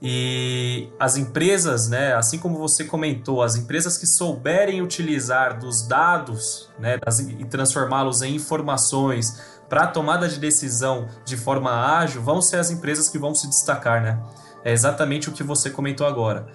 E 0.00 0.90
as 1.00 1.16
empresas, 1.16 1.88
né, 1.88 2.14
assim 2.14 2.38
como 2.38 2.58
você 2.58 2.84
comentou, 2.84 3.42
as 3.42 3.56
empresas 3.56 3.96
que 3.96 4.06
souberem 4.06 4.82
utilizar 4.82 5.58
dos 5.58 5.86
dados 5.88 6.70
né, 6.78 6.98
e 7.38 7.44
transformá-los 7.46 8.20
em 8.20 8.34
informações 8.34 9.56
para 9.68 9.86
tomada 9.86 10.28
de 10.28 10.38
decisão 10.38 11.08
de 11.24 11.36
forma 11.36 11.98
ágil, 11.98 12.22
vão 12.22 12.42
ser 12.42 12.58
as 12.58 12.70
empresas 12.70 13.08
que 13.08 13.18
vão 13.18 13.34
se 13.34 13.48
destacar, 13.48 14.02
né? 14.02 14.20
É 14.64 14.72
exatamente 14.72 15.28
o 15.28 15.32
que 15.32 15.42
você 15.42 15.70
comentou 15.70 16.06
agora. 16.06 16.46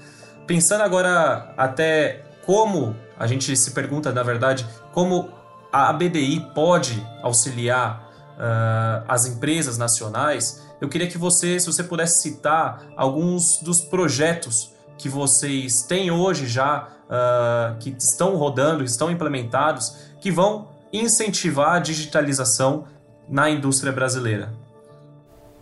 Pensando 0.46 0.82
agora 0.82 1.54
até 1.58 2.24
como 2.46 2.96
a 3.18 3.28
gente 3.28 3.56
se 3.56 3.72
pergunta, 3.72 4.12
na 4.12 4.24
verdade, 4.24 4.68
como 4.94 5.30
a 5.72 5.92
BDI 5.94 6.52
pode 6.54 7.06
auxiliar 7.22 8.10
uh, 8.38 9.06
as 9.08 9.26
empresas 9.26 9.78
nacionais, 9.78 10.68
eu 10.82 10.90
queria 10.90 11.08
que 11.08 11.18
você, 11.18 11.60
se 11.60 11.68
você 11.68 11.84
pudesse 11.84 12.24
citar 12.24 12.88
alguns 12.98 13.60
dos 13.60 13.80
projetos 13.80 14.74
que 14.98 15.08
vocês 15.08 15.84
têm 15.84 16.10
hoje 16.10 16.48
já, 16.48 16.88
uh, 17.06 17.78
que 17.80 17.96
estão 17.98 18.36
rodando, 18.36 18.84
estão 18.84 19.12
implementados, 19.12 19.96
que 20.20 20.32
vão 20.32 20.70
incentivar 20.92 21.76
a 21.76 21.80
digitalização 21.80 22.86
na 23.30 23.48
indústria 23.50 23.92
brasileira. 23.92 24.52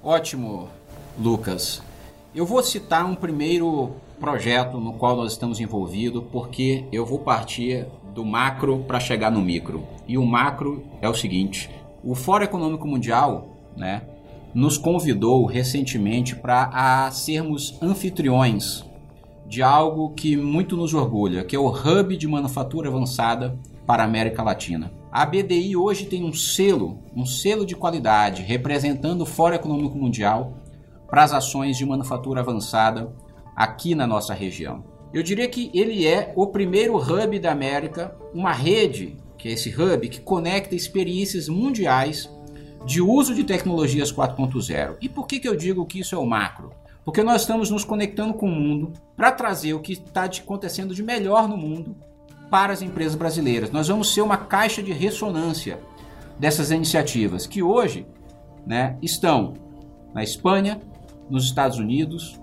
Ótimo, 0.01 0.69
Lucas. 1.17 1.83
Eu 2.33 2.45
vou 2.45 2.63
citar 2.63 3.05
um 3.05 3.13
primeiro 3.13 3.95
projeto 4.19 4.77
no 4.77 4.93
qual 4.93 5.17
nós 5.17 5.33
estamos 5.33 5.59
envolvidos, 5.59 6.23
porque 6.31 6.85
eu 6.91 7.05
vou 7.05 7.19
partir 7.19 7.85
do 8.13 8.25
macro 8.25 8.85
para 8.87 8.99
chegar 8.99 9.29
no 9.29 9.41
micro. 9.41 9.85
E 10.07 10.17
o 10.17 10.25
macro 10.25 10.85
é 11.01 11.09
o 11.09 11.13
seguinte: 11.13 11.69
o 12.03 12.15
Fórum 12.15 12.45
Econômico 12.45 12.87
Mundial, 12.87 13.49
né, 13.75 14.01
nos 14.53 14.77
convidou 14.77 15.45
recentemente 15.45 16.35
para 16.35 17.09
sermos 17.11 17.77
anfitriões 17.81 18.83
de 19.47 19.63
algo 19.63 20.11
que 20.11 20.37
muito 20.37 20.77
nos 20.77 20.93
orgulha, 20.93 21.43
que 21.43 21.55
é 21.55 21.59
o 21.59 21.69
Hub 21.69 22.15
de 22.15 22.27
Manufatura 22.27 22.89
Avançada 22.89 23.57
para 23.85 24.03
a 24.03 24.05
América 24.05 24.43
Latina. 24.43 24.91
A 25.11 25.25
BDI 25.25 25.75
hoje 25.75 26.05
tem 26.05 26.23
um 26.23 26.31
selo, 26.31 26.99
um 27.15 27.25
selo 27.25 27.65
de 27.65 27.75
qualidade 27.75 28.43
representando 28.43 29.21
o 29.21 29.25
Fórum 29.25 29.55
Econômico 29.55 29.97
Mundial 29.97 30.53
para 31.09 31.23
as 31.23 31.33
ações 31.33 31.75
de 31.75 31.85
manufatura 31.85 32.41
avançada 32.41 33.11
aqui 33.55 33.95
na 33.95 34.05
nossa 34.05 34.33
região. 34.35 34.83
Eu 35.11 35.23
diria 35.23 35.47
que 35.47 35.71
ele 35.73 36.05
é 36.05 36.31
o 36.35 36.45
primeiro 36.45 36.95
hub 36.97 37.39
da 37.39 37.51
América, 37.51 38.15
uma 38.31 38.53
rede, 38.53 39.17
que 39.35 39.49
é 39.49 39.53
esse 39.53 39.69
hub, 39.69 40.07
que 40.07 40.21
conecta 40.21 40.75
experiências 40.75 41.49
mundiais 41.49 42.29
de 42.85 43.01
uso 43.01 43.33
de 43.33 43.43
tecnologias 43.43 44.11
4.0. 44.11 44.97
E 45.01 45.09
por 45.09 45.27
que, 45.27 45.39
que 45.39 45.47
eu 45.47 45.55
digo 45.55 45.85
que 45.85 45.99
isso 45.99 46.15
é 46.15 46.17
o 46.17 46.25
macro? 46.25 46.71
Porque 47.03 47.23
nós 47.23 47.41
estamos 47.41 47.69
nos 47.69 47.83
conectando 47.83 48.33
com 48.33 48.47
o 48.47 48.55
mundo 48.55 48.93
para 49.15 49.31
trazer 49.31 49.73
o 49.73 49.79
que 49.79 49.93
está 49.93 50.25
acontecendo 50.25 50.93
de 50.93 51.01
melhor 51.01 51.47
no 51.47 51.57
mundo 51.57 51.95
para 52.49 52.73
as 52.73 52.81
empresas 52.81 53.15
brasileiras. 53.15 53.71
Nós 53.71 53.87
vamos 53.87 54.13
ser 54.13 54.21
uma 54.21 54.37
caixa 54.37 54.81
de 54.81 54.91
ressonância 54.91 55.79
dessas 56.37 56.71
iniciativas 56.71 57.45
que 57.45 57.61
hoje 57.61 58.07
né, 58.65 58.97
estão 59.01 59.53
na 60.13 60.23
Espanha, 60.23 60.79
nos 61.29 61.45
Estados 61.45 61.77
Unidos, 61.77 62.39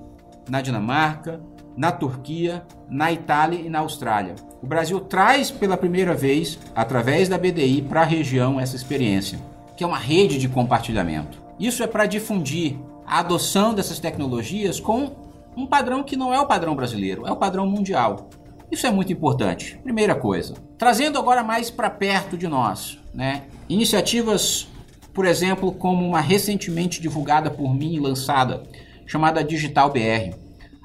na 0.48 0.60
Dinamarca, 0.60 1.40
na 1.76 1.92
Turquia, 1.92 2.64
na 2.88 3.12
Itália 3.12 3.60
e 3.60 3.68
na 3.68 3.80
Austrália. 3.80 4.34
O 4.62 4.66
Brasil 4.66 4.98
traz 5.00 5.50
pela 5.50 5.76
primeira 5.76 6.14
vez, 6.14 6.58
através 6.74 7.28
da 7.28 7.36
BDI, 7.36 7.82
para 7.82 8.02
a 8.02 8.04
região 8.04 8.58
essa 8.58 8.76
experiência, 8.76 9.38
que 9.76 9.84
é 9.84 9.86
uma 9.86 9.98
rede 9.98 10.38
de 10.38 10.48
compartilhamento. 10.48 11.42
Isso 11.58 11.82
é 11.82 11.86
para 11.86 12.06
difundir 12.06 12.76
a 13.06 13.20
adoção 13.20 13.74
dessas 13.74 13.98
tecnologias 13.98 14.80
com 14.80 15.12
um 15.56 15.66
padrão 15.66 16.02
que 16.02 16.16
não 16.16 16.34
é 16.34 16.40
o 16.40 16.46
padrão 16.46 16.74
brasileiro, 16.74 17.26
é 17.26 17.32
o 17.32 17.36
padrão 17.36 17.66
mundial. 17.66 18.28
Isso 18.70 18.86
é 18.86 18.90
muito 18.90 19.12
importante. 19.12 19.78
Primeira 19.82 20.14
coisa. 20.14 20.54
Trazendo 20.76 21.18
agora 21.18 21.42
mais 21.42 21.70
para 21.70 21.88
perto 21.88 22.36
de 22.36 22.48
nós, 22.48 22.98
né? 23.14 23.44
Iniciativas, 23.68 24.68
por 25.14 25.24
exemplo, 25.24 25.72
como 25.72 26.06
uma 26.06 26.20
recentemente 26.20 27.00
divulgada 27.00 27.50
por 27.50 27.72
mim 27.72 27.94
e 27.94 28.00
lançada, 28.00 28.64
chamada 29.06 29.44
Digital 29.44 29.90
BR. 29.90 30.34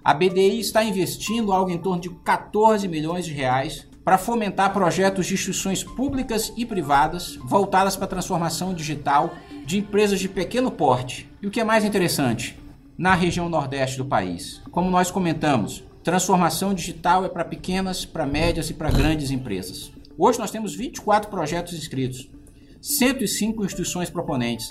A 0.04 0.14
BDI 0.14 0.60
está 0.60 0.84
investindo 0.84 1.52
algo 1.52 1.70
em 1.70 1.78
torno 1.78 2.02
de 2.02 2.10
14 2.10 2.88
milhões 2.88 3.26
de 3.26 3.34
reais 3.34 3.88
para 4.04 4.18
fomentar 4.18 4.74
projetos 4.74 5.28
de 5.28 5.36
instituições 5.36 5.84
públicas 5.84 6.52
e 6.58 6.66
privadas 6.66 7.36
voltadas 7.44 7.96
para 7.96 8.06
a 8.06 8.10
transformação 8.10 8.74
digital 8.74 9.36
de 9.66 9.78
empresas 9.78 10.20
de 10.20 10.28
pequeno 10.28 10.72
porte. 10.72 11.30
E 11.42 11.48
o 11.48 11.52
que 11.52 11.60
é 11.60 11.64
mais 11.64 11.86
interessante, 11.86 12.58
na 12.98 13.14
região 13.14 13.50
nordeste 13.50 13.98
do 13.98 14.06
país. 14.06 14.62
Como 14.72 14.90
nós 14.90 15.12
comentamos, 15.12 15.84
transformação 16.04 16.74
digital 16.74 17.26
é 17.26 17.30
para 17.30 17.46
pequenas, 17.46 18.06
para 18.06 18.26
médias 18.26 18.70
e 18.70 18.74
para 18.74 18.92
grandes 18.92 19.32
empresas. 19.32 19.92
Hoje 20.18 20.40
nós 20.40 20.52
temos 20.52 20.76
24 20.76 21.30
projetos 21.30 21.74
inscritos, 21.74 22.30
105 22.82 23.64
instituições 23.64 24.10
proponentes, 24.10 24.68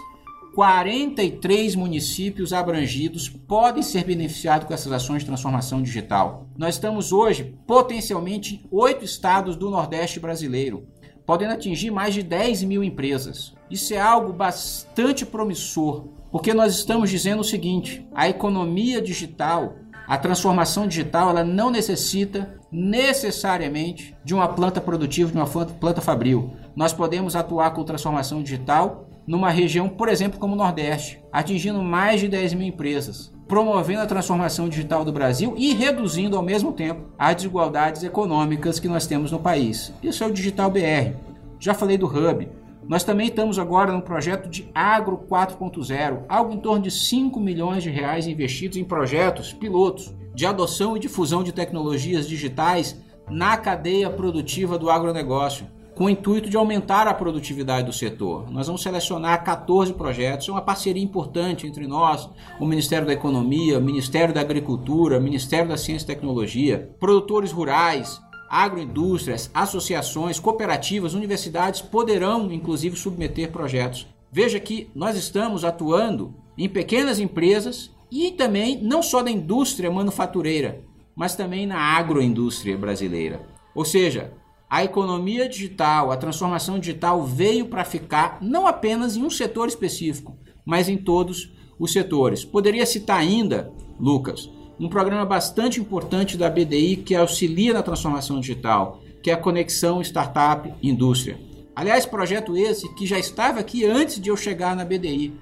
43 0.54 1.76
municípios 1.76 2.52
abrangidos 2.52 3.28
podem 3.28 3.82
ser 3.82 4.04
beneficiados 4.04 4.66
com 4.66 4.74
essas 4.74 4.90
ações 4.90 5.20
de 5.20 5.26
transformação 5.26 5.80
digital. 5.80 6.48
Nós 6.56 6.74
estamos 6.74 7.12
hoje 7.12 7.56
potencialmente 7.66 8.66
oito 8.70 9.04
estados 9.04 9.54
do 9.54 9.70
Nordeste 9.70 10.18
brasileiro, 10.18 10.88
podendo 11.24 11.52
atingir 11.52 11.90
mais 11.90 12.14
de 12.14 12.22
10 12.22 12.64
mil 12.64 12.82
empresas. 12.82 13.54
Isso 13.70 13.94
é 13.94 14.00
algo 14.00 14.32
bastante 14.32 15.24
promissor, 15.24 16.08
porque 16.32 16.52
nós 16.52 16.74
estamos 16.74 17.10
dizendo 17.10 17.40
o 17.40 17.44
seguinte: 17.44 18.04
a 18.12 18.28
economia 18.28 19.00
digital, 19.00 19.76
a 20.06 20.18
transformação 20.18 20.88
digital, 20.88 21.30
ela 21.30 21.44
não 21.44 21.70
necessita 21.70 22.58
necessariamente 22.72 24.16
de 24.24 24.34
uma 24.34 24.48
planta 24.48 24.80
produtiva, 24.80 25.30
de 25.30 25.36
uma 25.36 25.46
planta 25.46 26.00
fabril. 26.00 26.50
Nós 26.74 26.92
podemos 26.92 27.36
atuar 27.36 27.70
com 27.70 27.84
transformação 27.84 28.42
digital 28.42 29.09
numa 29.26 29.50
região, 29.50 29.88
por 29.88 30.08
exemplo, 30.08 30.38
como 30.38 30.54
o 30.54 30.56
Nordeste, 30.56 31.22
atingindo 31.32 31.82
mais 31.82 32.20
de 32.20 32.28
10 32.28 32.54
mil 32.54 32.66
empresas, 32.66 33.32
promovendo 33.46 34.02
a 34.02 34.06
transformação 34.06 34.68
digital 34.68 35.04
do 35.04 35.12
Brasil 35.12 35.54
e 35.56 35.72
reduzindo 35.72 36.36
ao 36.36 36.42
mesmo 36.42 36.72
tempo 36.72 37.06
as 37.18 37.36
desigualdades 37.36 38.02
econômicas 38.02 38.78
que 38.78 38.88
nós 38.88 39.06
temos 39.06 39.32
no 39.32 39.40
país. 39.40 39.92
Isso 40.02 40.22
é 40.22 40.26
o 40.26 40.32
Digital 40.32 40.70
BR. 40.70 41.14
Já 41.58 41.74
falei 41.74 41.98
do 41.98 42.06
Hub. 42.06 42.48
Nós 42.88 43.04
também 43.04 43.28
estamos 43.28 43.58
agora 43.58 43.92
no 43.92 44.02
projeto 44.02 44.48
de 44.48 44.68
Agro 44.74 45.24
4.0, 45.28 46.22
algo 46.28 46.52
em 46.52 46.58
torno 46.58 46.82
de 46.82 46.90
5 46.90 47.38
milhões 47.38 47.82
de 47.82 47.90
reais 47.90 48.26
investidos 48.26 48.76
em 48.76 48.84
projetos 48.84 49.52
pilotos 49.52 50.14
de 50.34 50.46
adoção 50.46 50.96
e 50.96 51.00
difusão 51.00 51.42
de 51.42 51.52
tecnologias 51.52 52.26
digitais 52.26 53.00
na 53.28 53.56
cadeia 53.56 54.10
produtiva 54.10 54.78
do 54.78 54.90
agronegócio 54.90 55.66
com 56.00 56.06
o 56.06 56.08
intuito 56.10 56.48
de 56.48 56.56
aumentar 56.56 57.06
a 57.06 57.12
produtividade 57.12 57.84
do 57.84 57.92
setor. 57.92 58.50
Nós 58.50 58.68
vamos 58.68 58.82
selecionar 58.82 59.44
14 59.44 59.92
projetos, 59.92 60.48
é 60.48 60.50
uma 60.50 60.62
parceria 60.62 61.04
importante 61.04 61.66
entre 61.66 61.86
nós, 61.86 62.26
o 62.58 62.64
Ministério 62.64 63.06
da 63.06 63.12
Economia, 63.12 63.78
o 63.78 63.82
Ministério 63.82 64.32
da 64.32 64.40
Agricultura, 64.40 65.18
o 65.18 65.22
Ministério 65.22 65.68
da 65.68 65.76
Ciência 65.76 66.04
e 66.04 66.06
Tecnologia, 66.06 66.90
produtores 66.98 67.52
rurais, 67.52 68.18
agroindústrias, 68.48 69.50
associações, 69.52 70.40
cooperativas, 70.40 71.12
universidades 71.12 71.82
poderão 71.82 72.50
inclusive 72.50 72.96
submeter 72.96 73.52
projetos. 73.52 74.06
Veja 74.32 74.58
que 74.58 74.90
nós 74.94 75.18
estamos 75.18 75.66
atuando 75.66 76.34
em 76.56 76.66
pequenas 76.66 77.20
empresas 77.20 77.94
e 78.10 78.30
também 78.30 78.80
não 78.82 79.02
só 79.02 79.22
da 79.22 79.30
indústria 79.30 79.90
manufatureira, 79.90 80.80
mas 81.14 81.36
também 81.36 81.66
na 81.66 81.78
agroindústria 81.78 82.78
brasileira. 82.78 83.42
Ou 83.74 83.84
seja, 83.84 84.32
a 84.70 84.84
economia 84.84 85.48
digital, 85.48 86.12
a 86.12 86.16
transformação 86.16 86.78
digital 86.78 87.24
veio 87.24 87.66
para 87.66 87.84
ficar 87.84 88.38
não 88.40 88.68
apenas 88.68 89.16
em 89.16 89.24
um 89.24 89.28
setor 89.28 89.66
específico, 89.66 90.38
mas 90.64 90.88
em 90.88 90.96
todos 90.96 91.52
os 91.76 91.92
setores. 91.92 92.44
Poderia 92.44 92.86
citar 92.86 93.18
ainda, 93.18 93.72
Lucas, 93.98 94.48
um 94.78 94.88
programa 94.88 95.26
bastante 95.26 95.80
importante 95.80 96.36
da 96.36 96.48
BDI 96.48 96.96
que 96.98 97.16
auxilia 97.16 97.74
na 97.74 97.82
transformação 97.82 98.38
digital, 98.38 99.00
que 99.20 99.30
é 99.30 99.34
a 99.34 99.36
conexão 99.36 100.00
startup-indústria. 100.00 101.40
Aliás, 101.74 102.06
projeto 102.06 102.56
esse 102.56 102.88
que 102.94 103.06
já 103.06 103.18
estava 103.18 103.58
aqui 103.58 103.84
antes 103.84 104.20
de 104.20 104.28
eu 104.28 104.36
chegar 104.36 104.76
na 104.76 104.84
BDI. 104.84 105.34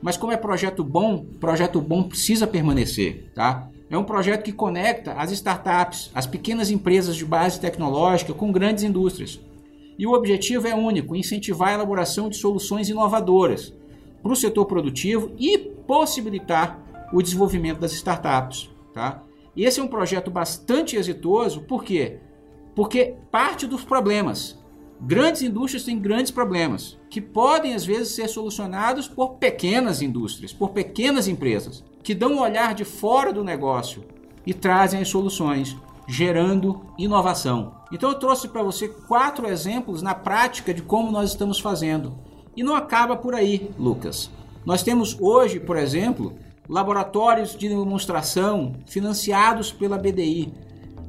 Mas 0.00 0.16
como 0.16 0.30
é 0.30 0.36
projeto 0.36 0.84
bom, 0.84 1.24
projeto 1.40 1.80
bom 1.80 2.04
precisa 2.04 2.46
permanecer, 2.46 3.32
tá? 3.34 3.68
É 3.88 3.96
um 3.96 4.04
projeto 4.04 4.42
que 4.42 4.52
conecta 4.52 5.12
as 5.12 5.30
startups, 5.30 6.10
as 6.12 6.26
pequenas 6.26 6.70
empresas 6.70 7.14
de 7.14 7.24
base 7.24 7.60
tecnológica 7.60 8.34
com 8.34 8.50
grandes 8.50 8.82
indústrias. 8.82 9.40
E 9.96 10.06
o 10.06 10.12
objetivo 10.12 10.66
é 10.66 10.74
único: 10.74 11.14
incentivar 11.14 11.68
a 11.68 11.74
elaboração 11.74 12.28
de 12.28 12.36
soluções 12.36 12.88
inovadoras 12.88 13.72
para 14.22 14.32
o 14.32 14.36
setor 14.36 14.66
produtivo 14.66 15.32
e 15.38 15.56
possibilitar 15.56 16.82
o 17.12 17.22
desenvolvimento 17.22 17.78
das 17.78 17.92
startups. 17.92 18.68
Tá? 18.92 19.22
Esse 19.56 19.78
é 19.78 19.82
um 19.82 19.88
projeto 19.88 20.30
bastante 20.30 20.96
exitoso, 20.96 21.62
por 21.62 21.84
quê? 21.84 22.18
Porque 22.74 23.14
parte 23.30 23.66
dos 23.66 23.84
problemas. 23.84 24.58
Grandes 24.98 25.42
indústrias 25.42 25.84
têm 25.84 25.98
grandes 25.98 26.32
problemas 26.32 26.98
que 27.10 27.20
podem 27.20 27.74
às 27.74 27.84
vezes 27.84 28.14
ser 28.14 28.28
solucionados 28.28 29.06
por 29.06 29.34
pequenas 29.34 30.00
indústrias, 30.00 30.54
por 30.54 30.70
pequenas 30.70 31.28
empresas 31.28 31.84
que 32.06 32.14
dão 32.14 32.34
um 32.34 32.40
olhar 32.40 32.72
de 32.72 32.84
fora 32.84 33.32
do 33.32 33.42
negócio 33.42 34.04
e 34.46 34.54
trazem 34.54 35.00
as 35.00 35.08
soluções, 35.08 35.76
gerando 36.06 36.82
inovação. 36.96 37.74
Então 37.90 38.10
eu 38.10 38.14
trouxe 38.14 38.46
para 38.46 38.62
você 38.62 38.86
quatro 38.86 39.48
exemplos 39.48 40.02
na 40.02 40.14
prática 40.14 40.72
de 40.72 40.82
como 40.82 41.10
nós 41.10 41.30
estamos 41.30 41.58
fazendo. 41.58 42.16
E 42.56 42.62
não 42.62 42.76
acaba 42.76 43.16
por 43.16 43.34
aí, 43.34 43.72
Lucas. 43.76 44.30
Nós 44.64 44.84
temos 44.84 45.16
hoje, 45.20 45.58
por 45.58 45.76
exemplo, 45.76 46.34
laboratórios 46.68 47.56
de 47.56 47.68
demonstração 47.68 48.74
financiados 48.86 49.72
pela 49.72 49.98
BDI 49.98 50.54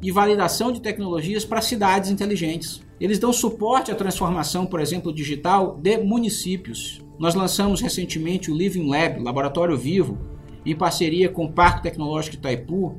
e 0.02 0.12
validação 0.12 0.72
de 0.72 0.82
tecnologias 0.82 1.46
para 1.46 1.62
cidades 1.62 2.10
inteligentes. 2.10 2.82
Eles 3.00 3.20
dão 3.20 3.32
suporte 3.32 3.92
à 3.92 3.96
transformação, 3.96 4.66
por 4.66 4.80
exemplo, 4.80 5.14
digital 5.14 5.78
de 5.80 5.96
municípios. 6.00 7.00
Nós 7.20 7.36
lançamos 7.36 7.82
recentemente 7.82 8.50
o 8.50 8.58
Living 8.58 8.90
Lab, 8.90 9.22
laboratório 9.22 9.78
vivo, 9.78 10.36
em 10.72 10.76
parceria 10.76 11.30
com 11.30 11.46
o 11.46 11.52
Parque 11.52 11.84
Tecnológico 11.84 12.36
Itaipu, 12.36 12.98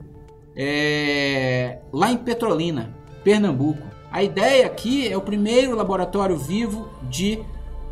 é, 0.56 1.78
lá 1.92 2.10
em 2.10 2.16
Petrolina, 2.16 2.94
Pernambuco. 3.22 3.86
A 4.10 4.22
ideia 4.22 4.66
aqui 4.66 5.06
é 5.06 5.16
o 5.16 5.20
primeiro 5.20 5.76
laboratório 5.76 6.36
vivo 6.36 6.88
de 7.02 7.38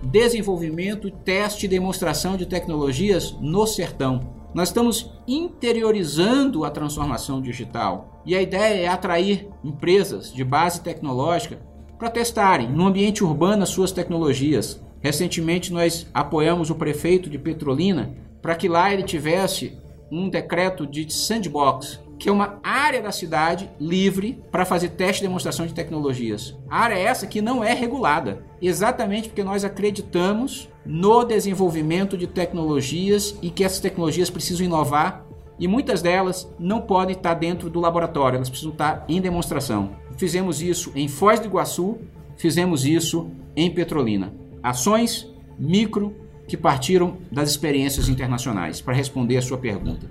desenvolvimento, 0.02 1.10
teste 1.10 1.66
e 1.66 1.68
demonstração 1.68 2.36
de 2.36 2.46
tecnologias 2.46 3.36
no 3.40 3.66
sertão. 3.66 4.34
Nós 4.54 4.68
estamos 4.68 5.12
interiorizando 5.28 6.64
a 6.64 6.70
transformação 6.70 7.42
digital 7.42 8.22
e 8.24 8.34
a 8.34 8.40
ideia 8.40 8.82
é 8.82 8.88
atrair 8.88 9.48
empresas 9.62 10.32
de 10.32 10.42
base 10.42 10.80
tecnológica 10.80 11.58
para 11.98 12.10
testarem 12.10 12.70
no 12.70 12.86
ambiente 12.86 13.22
urbano 13.22 13.62
as 13.62 13.68
suas 13.68 13.92
tecnologias. 13.92 14.82
Recentemente 15.00 15.72
nós 15.72 16.06
apoiamos 16.14 16.70
o 16.70 16.74
prefeito 16.74 17.28
de 17.28 17.38
Petrolina 17.38 18.14
para 18.46 18.54
que 18.54 18.68
lá 18.68 18.92
ele 18.92 19.02
tivesse 19.02 19.76
um 20.08 20.28
decreto 20.28 20.86
de 20.86 21.12
sandbox, 21.12 21.98
que 22.16 22.28
é 22.28 22.32
uma 22.32 22.60
área 22.62 23.02
da 23.02 23.10
cidade 23.10 23.68
livre 23.80 24.40
para 24.52 24.64
fazer 24.64 24.90
teste 24.90 25.20
e 25.20 25.26
demonstração 25.26 25.66
de 25.66 25.74
tecnologias. 25.74 26.56
Área 26.70 26.94
essa 26.94 27.26
que 27.26 27.42
não 27.42 27.64
é 27.64 27.74
regulada, 27.74 28.44
exatamente 28.62 29.30
porque 29.30 29.42
nós 29.42 29.64
acreditamos 29.64 30.68
no 30.84 31.24
desenvolvimento 31.24 32.16
de 32.16 32.28
tecnologias 32.28 33.36
e 33.42 33.50
que 33.50 33.64
essas 33.64 33.80
tecnologias 33.80 34.30
precisam 34.30 34.64
inovar 34.64 35.26
e 35.58 35.66
muitas 35.66 36.00
delas 36.00 36.48
não 36.56 36.80
podem 36.80 37.16
estar 37.16 37.34
dentro 37.34 37.68
do 37.68 37.80
laboratório, 37.80 38.36
elas 38.36 38.48
precisam 38.48 38.70
estar 38.70 39.04
em 39.08 39.20
demonstração. 39.20 39.90
Fizemos 40.16 40.62
isso 40.62 40.92
em 40.94 41.08
Foz 41.08 41.40
do 41.40 41.46
Iguaçu, 41.46 41.98
fizemos 42.36 42.86
isso 42.86 43.28
em 43.56 43.68
Petrolina. 43.68 44.32
Ações 44.62 45.34
micro 45.58 46.14
que 46.46 46.56
partiram 46.56 47.18
das 47.30 47.50
experiências 47.50 48.08
internacionais, 48.08 48.80
para 48.80 48.94
responder 48.94 49.36
a 49.36 49.42
sua 49.42 49.58
pergunta. 49.58 50.06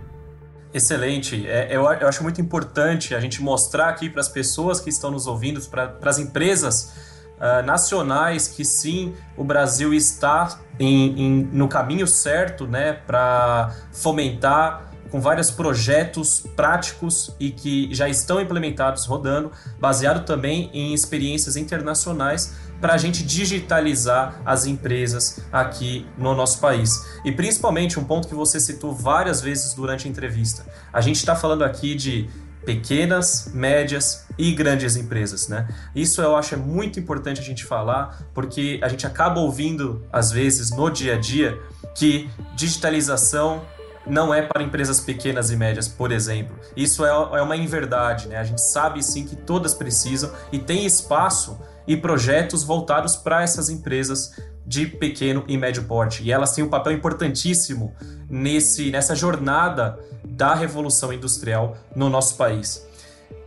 Excelente. 0.73 1.47
É, 1.47 1.69
eu, 1.71 1.83
eu, 1.83 2.07
acho 2.07 2.21
muito 2.21 2.41
importante 2.41 3.15
a 3.15 3.19
gente 3.21 3.41
mostrar 3.41 3.87
aqui 3.87 4.09
para 4.09 4.19
as 4.19 4.27
pessoas 4.27 4.81
que 4.81 4.89
estão 4.89 5.09
nos 5.09 5.25
ouvindo, 5.25 5.61
para 5.69 5.97
as 6.03 6.19
empresas 6.19 6.93
uh, 7.37 7.65
nacionais, 7.65 8.49
que 8.49 8.65
sim, 8.65 9.13
o 9.37 9.43
Brasil 9.45 9.93
está 9.93 10.59
em, 10.77 11.21
em, 11.21 11.43
no 11.51 11.69
caminho 11.69 12.05
certo 12.05 12.67
né, 12.67 12.91
para 12.91 13.73
fomentar 13.93 14.91
com 15.09 15.21
vários 15.21 15.49
projetos 15.49 16.43
práticos 16.57 17.33
e 17.39 17.51
que 17.51 17.87
já 17.95 18.09
estão 18.09 18.41
implementados 18.41 19.05
rodando, 19.05 19.49
baseado 19.79 20.25
também 20.25 20.69
em 20.73 20.93
experiências 20.93 21.55
internacionais 21.55 22.53
para 22.79 22.93
a 22.93 22.97
gente 22.97 23.23
digitalizar 23.23 24.41
as 24.45 24.65
empresas 24.65 25.39
aqui 25.51 26.05
no 26.17 26.35
nosso 26.35 26.59
país. 26.59 27.19
E 27.23 27.31
principalmente 27.31 27.99
um 27.99 28.03
ponto 28.03 28.27
que 28.27 28.35
você 28.35 28.59
citou 28.59 28.93
várias 28.93 29.41
vezes 29.41 29.73
durante 29.73 30.07
a 30.07 30.11
entrevista. 30.11 30.65
A 30.91 31.01
gente 31.01 31.17
está 31.17 31.35
falando 31.35 31.63
aqui 31.63 31.95
de 31.95 32.29
pequenas, 32.65 33.51
médias 33.53 34.25
e 34.37 34.51
grandes 34.51 34.95
empresas, 34.95 35.47
né? 35.47 35.67
Isso 35.95 36.21
eu 36.21 36.35
acho 36.35 36.55
é 36.55 36.57
muito 36.57 36.99
importante 36.99 37.39
a 37.39 37.43
gente 37.43 37.63
falar, 37.63 38.23
porque 38.33 38.79
a 38.81 38.89
gente 38.89 39.05
acaba 39.05 39.39
ouvindo 39.39 40.03
às 40.11 40.31
vezes 40.31 40.71
no 40.71 40.89
dia 40.89 41.15
a 41.15 41.17
dia 41.17 41.57
que 41.93 42.29
digitalização 42.55 43.63
não 44.05 44.33
é 44.33 44.41
para 44.41 44.61
empresas 44.61 44.99
pequenas 44.99 45.49
e 45.49 45.55
médias, 45.55 45.87
por 45.87 46.11
exemplo. 46.11 46.55
Isso 46.75 47.05
é, 47.05 47.09
é 47.09 47.41
uma 47.41 47.55
inverdade, 47.55 48.27
né? 48.27 48.37
A 48.37 48.43
gente 48.43 48.61
sabe 48.61 49.01
sim 49.01 49.25
que 49.25 49.35
todas 49.35 49.73
precisam 49.73 50.31
e 50.51 50.59
tem 50.59 50.85
espaço 50.85 51.59
e 51.87 51.95
projetos 51.95 52.63
voltados 52.63 53.15
para 53.15 53.43
essas 53.43 53.69
empresas 53.69 54.31
de 54.65 54.87
pequeno 54.87 55.43
e 55.47 55.57
médio 55.57 55.83
porte. 55.83 56.23
E 56.23 56.31
elas 56.31 56.53
têm 56.53 56.63
um 56.63 56.69
papel 56.69 56.93
importantíssimo 56.93 57.93
nesse, 58.29 58.89
nessa 58.89 59.15
jornada 59.15 59.99
da 60.23 60.55
revolução 60.55 61.13
industrial 61.13 61.77
no 61.95 62.09
nosso 62.09 62.35
país. 62.35 62.85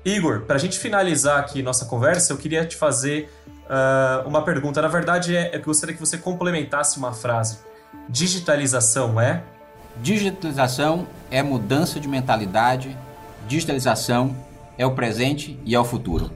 Igor, 0.04 0.42
para 0.42 0.56
a 0.56 0.58
gente 0.58 0.78
finalizar 0.78 1.40
aqui 1.40 1.62
nossa 1.62 1.84
conversa, 1.84 2.32
eu 2.32 2.36
queria 2.36 2.64
te 2.64 2.76
fazer 2.76 3.28
uh, 3.68 4.26
uma 4.26 4.42
pergunta. 4.42 4.80
Na 4.80 4.88
verdade, 4.88 5.36
é, 5.36 5.54
eu 5.54 5.62
gostaria 5.62 5.94
que 5.94 6.00
você 6.00 6.16
complementasse 6.16 6.98
uma 6.98 7.12
frase. 7.12 7.58
Digitalização 8.08 9.20
é? 9.20 9.42
Digitalização 10.00 11.06
é 11.30 11.42
mudança 11.42 11.98
de 11.98 12.06
mentalidade. 12.06 12.96
Digitalização 13.48 14.36
é 14.76 14.86
o 14.86 14.94
presente 14.94 15.58
e 15.64 15.74
é 15.74 15.80
o 15.80 15.84
futuro. 15.84 16.30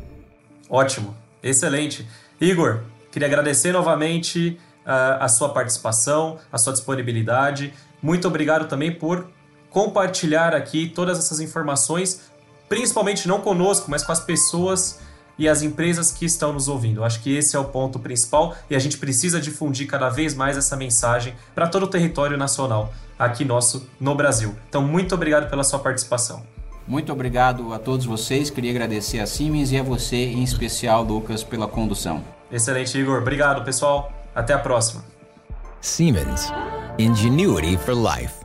Ótimo. 0.69 1.22
Excelente. 1.43 2.07
Igor, 2.41 2.81
queria 3.11 3.27
agradecer 3.27 3.73
novamente 3.73 4.59
uh, 4.87 5.21
a 5.21 5.29
sua 5.29 5.49
participação, 5.49 6.39
a 6.51 6.59
sua 6.59 6.73
disponibilidade. 6.73 7.73
Muito 8.01 8.29
obrigado 8.29 8.69
também 8.69 8.93
por 8.93 9.27
compartilhar 9.71 10.55
aqui 10.55 10.89
todas 10.89 11.19
essas 11.19 11.41
informações, 11.41 12.31
principalmente 12.69 13.27
não 13.27 13.41
conosco, 13.41 13.91
mas 13.91 14.03
com 14.03 14.13
as 14.13 14.21
pessoas 14.21 15.01
e 15.39 15.49
as 15.49 15.63
empresas 15.63 16.13
que 16.13 16.25
estão 16.25 16.53
nos 16.53 16.69
ouvindo. 16.69 17.03
Acho 17.03 17.23
que 17.23 17.35
esse 17.35 17.57
é 17.57 17.59
o 17.59 17.65
ponto 17.65 17.99
principal 17.99 18.55
e 18.69 18.77
a 18.77 18.79
gente 18.79 18.99
precisa 18.99 19.41
difundir 19.41 19.87
cada 19.87 20.09
vez 20.09 20.35
mais 20.35 20.57
essa 20.57 20.77
mensagem 20.77 21.35
para 21.55 21.67
todo 21.67 21.85
o 21.85 21.89
território 21.89 22.37
nacional 22.37 22.93
aqui 23.19 23.45
nosso 23.45 23.89
no 23.99 24.15
Brasil. 24.15 24.55
Então, 24.69 24.83
muito 24.83 25.15
obrigado 25.15 25.49
pela 25.49 25.65
sua 25.65 25.79
participação. 25.79 26.45
Muito 26.87 27.12
obrigado 27.12 27.73
a 27.73 27.79
todos 27.79 28.05
vocês. 28.05 28.51
Queria 28.51 28.71
agradecer 28.71 29.21
a 29.21 29.27
Siemens 29.27 29.73
e 29.73 29.79
a 29.79 29.83
você, 29.83 30.16
em 30.16 30.42
especial, 30.42 31.03
Lucas, 31.03 31.42
pela 31.42 31.68
condução. 31.68 32.23
Excelente, 32.51 32.99
Igor. 32.99 33.21
Obrigado, 33.21 33.64
pessoal. 33.64 34.12
Até 34.35 34.53
a 34.53 34.59
próxima. 34.59 35.05
Siemens. 35.81 36.53
Ingenuity 36.99 37.77
for 37.77 37.95
Life. 37.95 38.42